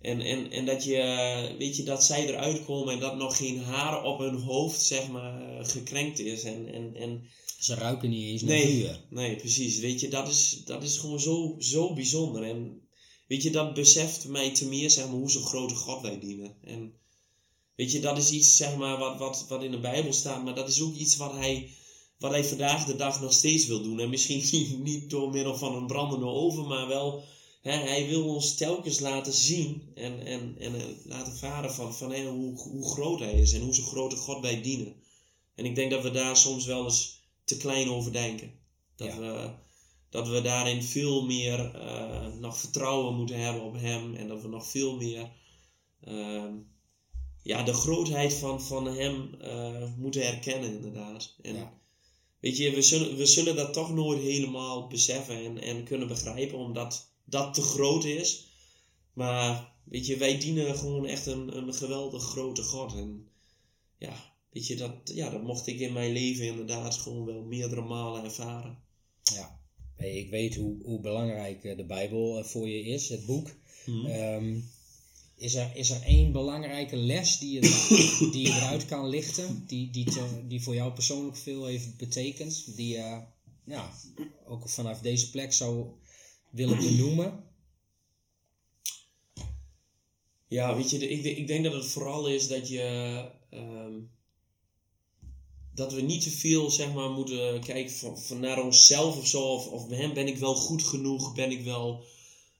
[0.00, 3.62] En, en, en dat je, weet je, dat zij eruit komen en dat nog geen
[3.62, 6.42] haar op hun hoofd, zeg maar, gekrenkt is.
[6.42, 7.28] En, en, en
[7.58, 8.90] ze ruiken niet eens naar nee.
[9.10, 9.78] Nee, precies.
[9.78, 12.42] Weet je, dat is, dat is gewoon zo, zo bijzonder.
[12.42, 12.80] En
[13.26, 16.54] weet je, dat beseft mij te meer, zeg maar, hoe zo'n grote God wij dienen.
[16.64, 16.92] En
[17.74, 20.44] weet je, dat is iets, zeg maar, wat, wat, wat in de Bijbel staat.
[20.44, 21.70] Maar dat is ook iets wat hij,
[22.18, 24.00] wat hij vandaag de dag nog steeds wil doen.
[24.00, 27.22] En misschien niet, door middel van een brandende oven, maar wel...
[27.62, 32.12] Hè, hij wil ons telkens laten zien en, en, en eh, laten varen van, van
[32.12, 34.94] hè, hoe, hoe groot hij is en hoe zo'n grote God wij dienen.
[35.54, 38.52] En ik denk dat we daar soms wel eens te klein over denken.
[38.96, 39.50] Dat, we,
[40.10, 44.48] dat we daarin veel meer uh, nog vertrouwen moeten hebben op Hem en dat we
[44.48, 45.30] nog veel meer
[46.08, 46.44] uh,
[47.42, 51.34] ja, de grootheid van, van Hem uh, moeten herkennen, inderdaad.
[51.42, 51.72] En ja.
[52.40, 56.58] Weet je, we zullen, we zullen dat toch nooit helemaal beseffen en, en kunnen begrijpen,
[56.58, 58.46] omdat dat te groot is.
[59.12, 62.92] Maar weet je, wij dienen gewoon echt een, een geweldig grote God.
[62.92, 63.28] En
[63.98, 64.28] ja,
[64.58, 68.24] Weet je, dat, ja, dat mocht ik in mijn leven inderdaad gewoon wel meerdere malen
[68.24, 68.78] ervaren.
[69.22, 69.60] Ja,
[69.96, 73.50] ik weet hoe, hoe belangrijk eh, de Bijbel eh, voor je is, het boek.
[73.86, 74.60] Ehm,
[75.38, 77.60] is, er, is er één belangrijke les die je,
[78.32, 80.06] die je eruit kan lichten, die, die,
[80.48, 83.20] die voor jou persoonlijk veel heeft betekend, die je
[83.64, 83.92] ja,
[84.46, 85.86] ook vanaf deze plek zou
[86.50, 87.44] willen benoemen?
[90.48, 93.94] Ja, weet je, ik, ik denk dat het vooral is dat je ehm,
[95.78, 99.42] dat we niet te veel zeg maar, moeten kijken van, van naar onszelf of zo.
[99.42, 101.34] Of, of ben ik wel goed genoeg?
[101.34, 102.04] Ben ik wel.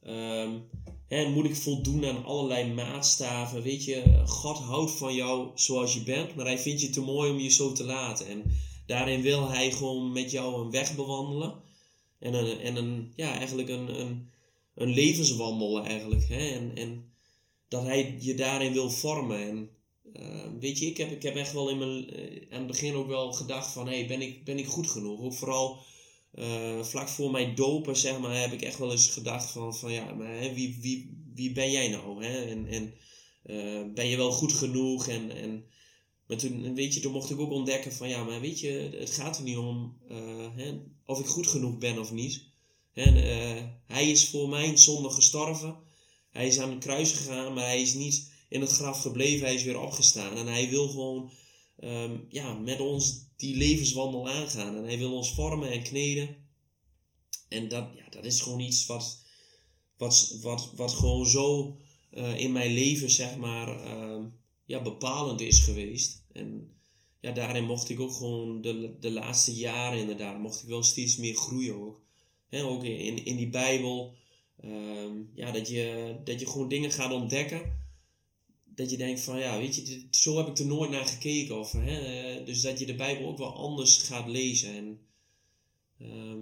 [0.06, 0.68] Um,
[1.08, 3.62] hè, moet ik voldoen aan allerlei maatstaven?
[3.62, 7.30] Weet je, God houdt van jou zoals je bent, maar hij vindt je te mooi
[7.30, 8.26] om je zo te laten.
[8.26, 8.42] En
[8.86, 11.54] daarin wil hij gewoon met jou een weg bewandelen.
[12.18, 14.30] En, een, en een, ja, eigenlijk een, een,
[14.74, 16.28] een levenswandel eigenlijk.
[16.28, 16.48] Hè?
[16.48, 17.12] En, en
[17.68, 19.40] dat hij je daarin wil vormen.
[19.48, 19.70] En
[20.16, 22.94] uh, weet je, ik heb, ik heb echt wel in mijn, uh, aan het begin
[22.94, 25.20] ook wel gedacht van, hey, ben, ik, ben ik goed genoeg?
[25.20, 25.78] Ook vooral
[26.38, 29.92] uh, vlak voor mijn dopen, zeg maar, heb ik echt wel eens gedacht van, van
[29.92, 32.24] ja, maar hè, wie, wie, wie ben jij nou?
[32.24, 32.44] Hè?
[32.44, 32.94] En, en
[33.94, 35.08] ben je wel goed genoeg?
[35.08, 35.64] En, en,
[36.26, 39.10] maar toen, weet je, toen mocht ik ook ontdekken van ja, maar weet je, het
[39.10, 39.98] gaat er niet om
[40.56, 42.42] hè, of ik goed genoeg ben of niet.
[43.86, 45.76] Hij is voor mijn zonde gestorven.
[46.30, 49.46] Hij is aan het kruis gegaan, maar hij is niet in het graf gebleven.
[49.46, 50.36] Hij is weer opgestaan.
[50.36, 51.30] En hij wil gewoon
[51.80, 54.76] ehm, ja, met ons die levenswandel aangaan.
[54.76, 56.36] En hij wil ons vormen en kneden.
[57.48, 59.22] En dat, ja, dat is gewoon iets wat,
[59.96, 61.76] wat, wat, wat gewoon zo
[62.10, 64.24] uh, in mijn leven, zeg maar, uh,
[64.64, 66.24] ja, bepalend is geweest.
[66.32, 66.76] En
[67.20, 71.16] ja, daarin mocht ik ook gewoon de, de laatste jaren inderdaad, mocht ik wel steeds
[71.16, 72.00] meer groeien ook.
[72.48, 74.14] He, ook in, in die Bijbel,
[74.64, 77.86] uh, ja, dat, je, dat je gewoon dingen gaat ontdekken.
[78.78, 81.58] Dat je denkt van, ja, weet je, zo heb ik er nooit naar gekeken.
[81.58, 84.74] Of, hè, eh, dus dat je de Bijbel ook wel anders gaat lezen.
[84.74, 85.00] En
[85.98, 86.38] ehm,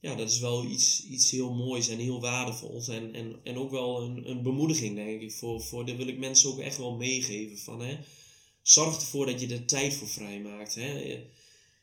[0.00, 2.88] ja, dat is wel iets, iets heel moois en heel waardevols.
[2.88, 5.32] En, en, en ook wel een, een bemoediging, denk ik.
[5.32, 7.58] Voor, voor, dat wil ik mensen ook echt wel meegeven.
[7.58, 7.98] Van, hè,
[8.62, 10.74] zorg ervoor dat je er tijd voor vrijmaakt.
[10.74, 11.20] Hè.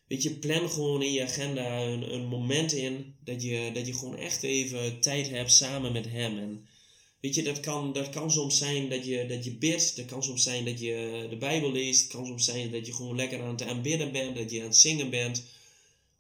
[0.08, 3.94] Weet je, plan gewoon in je agenda een, een moment in dat je, dat je
[3.94, 6.38] gewoon echt even tijd hebt samen met hem.
[6.38, 6.68] En
[7.20, 10.24] weet je, dat kan, dat kan soms zijn dat je, dat je bidt, dat kan
[10.24, 13.42] soms zijn dat je de Bijbel leest, het kan soms zijn dat je gewoon lekker
[13.42, 15.44] aan het aanbidden bent, dat je aan het zingen bent.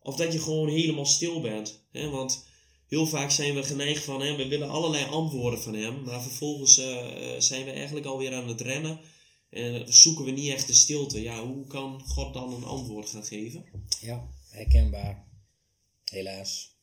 [0.01, 1.79] Of dat je gewoon helemaal stil bent.
[1.91, 2.09] Hè?
[2.09, 2.45] Want
[2.87, 6.79] heel vaak zijn we geneigd van, hè, we willen allerlei antwoorden van hem, maar vervolgens
[6.79, 7.05] uh,
[7.37, 8.99] zijn we eigenlijk alweer aan het rennen.
[9.49, 11.21] En zoeken we niet echt de stilte.
[11.21, 13.65] Ja, hoe kan God dan een antwoord gaan geven?
[14.01, 15.27] Ja, herkenbaar.
[16.03, 16.78] Helaas.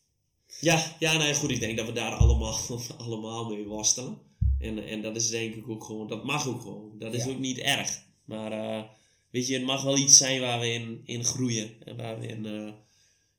[0.60, 2.58] Ja, ja nou goed, ik denk dat we daar allemaal,
[3.04, 4.18] allemaal mee worstelen.
[4.58, 6.98] En, en dat is denk ik ook gewoon, dat mag ook gewoon.
[6.98, 8.02] Dat is ook niet erg.
[8.24, 8.82] Maar uh,
[9.30, 11.70] weet je, het mag wel iets zijn waar we in, in groeien.
[11.84, 12.72] En waar we in, uh,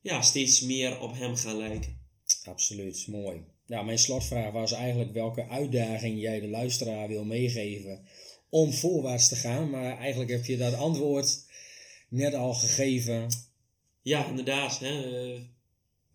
[0.01, 1.99] ja, steeds meer op hem gaan lijken.
[2.43, 3.41] Absoluut, mooi.
[3.68, 8.08] Nou, mijn slotvraag was eigenlijk welke uitdaging jij de luisteraar wil meegeven
[8.49, 9.70] om voorwaarts te gaan.
[9.70, 11.45] Maar eigenlijk heb je dat antwoord
[12.10, 13.28] net al gegeven.
[14.01, 14.80] Ja, inderdaad.
[14.80, 14.95] Hè.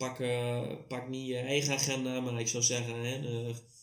[0.02, 3.20] Pak, uh, pak niet je eigen agenda, maar ik zou zeggen, hè,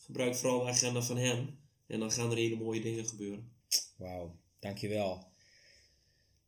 [0.05, 1.57] gebruik vooral de agenda van hem.
[1.87, 3.51] En dan gaan er hele mooie dingen gebeuren.
[3.97, 5.27] Wauw, dankjewel.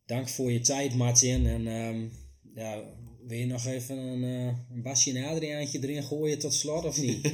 [0.06, 1.46] Dank voor je tijd, Martin.
[1.46, 2.12] En um,
[2.54, 2.82] ja,
[3.26, 7.00] wil je nog even een, uh, een Basje en Adriaantje erin gooien tot slot of
[7.00, 7.32] niet?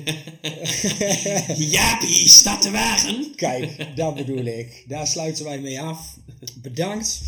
[1.74, 3.34] Jaapie, staat de wagen.
[3.34, 4.84] Kijk, dat bedoel ik.
[4.88, 6.18] Daar sluiten wij mee af.
[6.62, 7.20] Bedankt.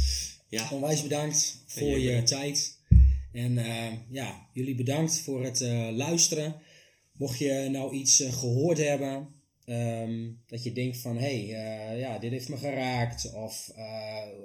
[0.49, 0.69] Ja.
[0.71, 2.79] Onwijs bedankt voor je tijd.
[3.33, 6.61] En uh, ja, jullie bedankt voor het uh, luisteren.
[7.13, 9.29] Mocht je nou iets gehoord hebben,
[9.67, 13.33] um, dat je denkt van hé, hey, ja, dit heeft me geraakt.
[13.33, 13.73] Of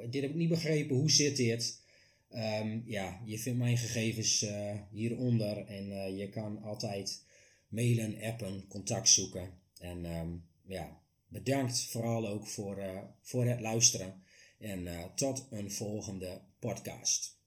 [0.10, 1.84] dit heb ik niet begrepen, hoe zit dit?
[2.30, 4.46] Um, ja, je vindt mijn gegevens
[4.92, 7.26] hieronder en je kan altijd
[7.68, 9.50] mailen, appen, contact zoeken.
[9.80, 10.06] En
[10.68, 12.78] ja, bedankt vooral ook voor,
[13.22, 14.24] voor het luisteren.
[14.60, 17.38] En tot een volgende podcast.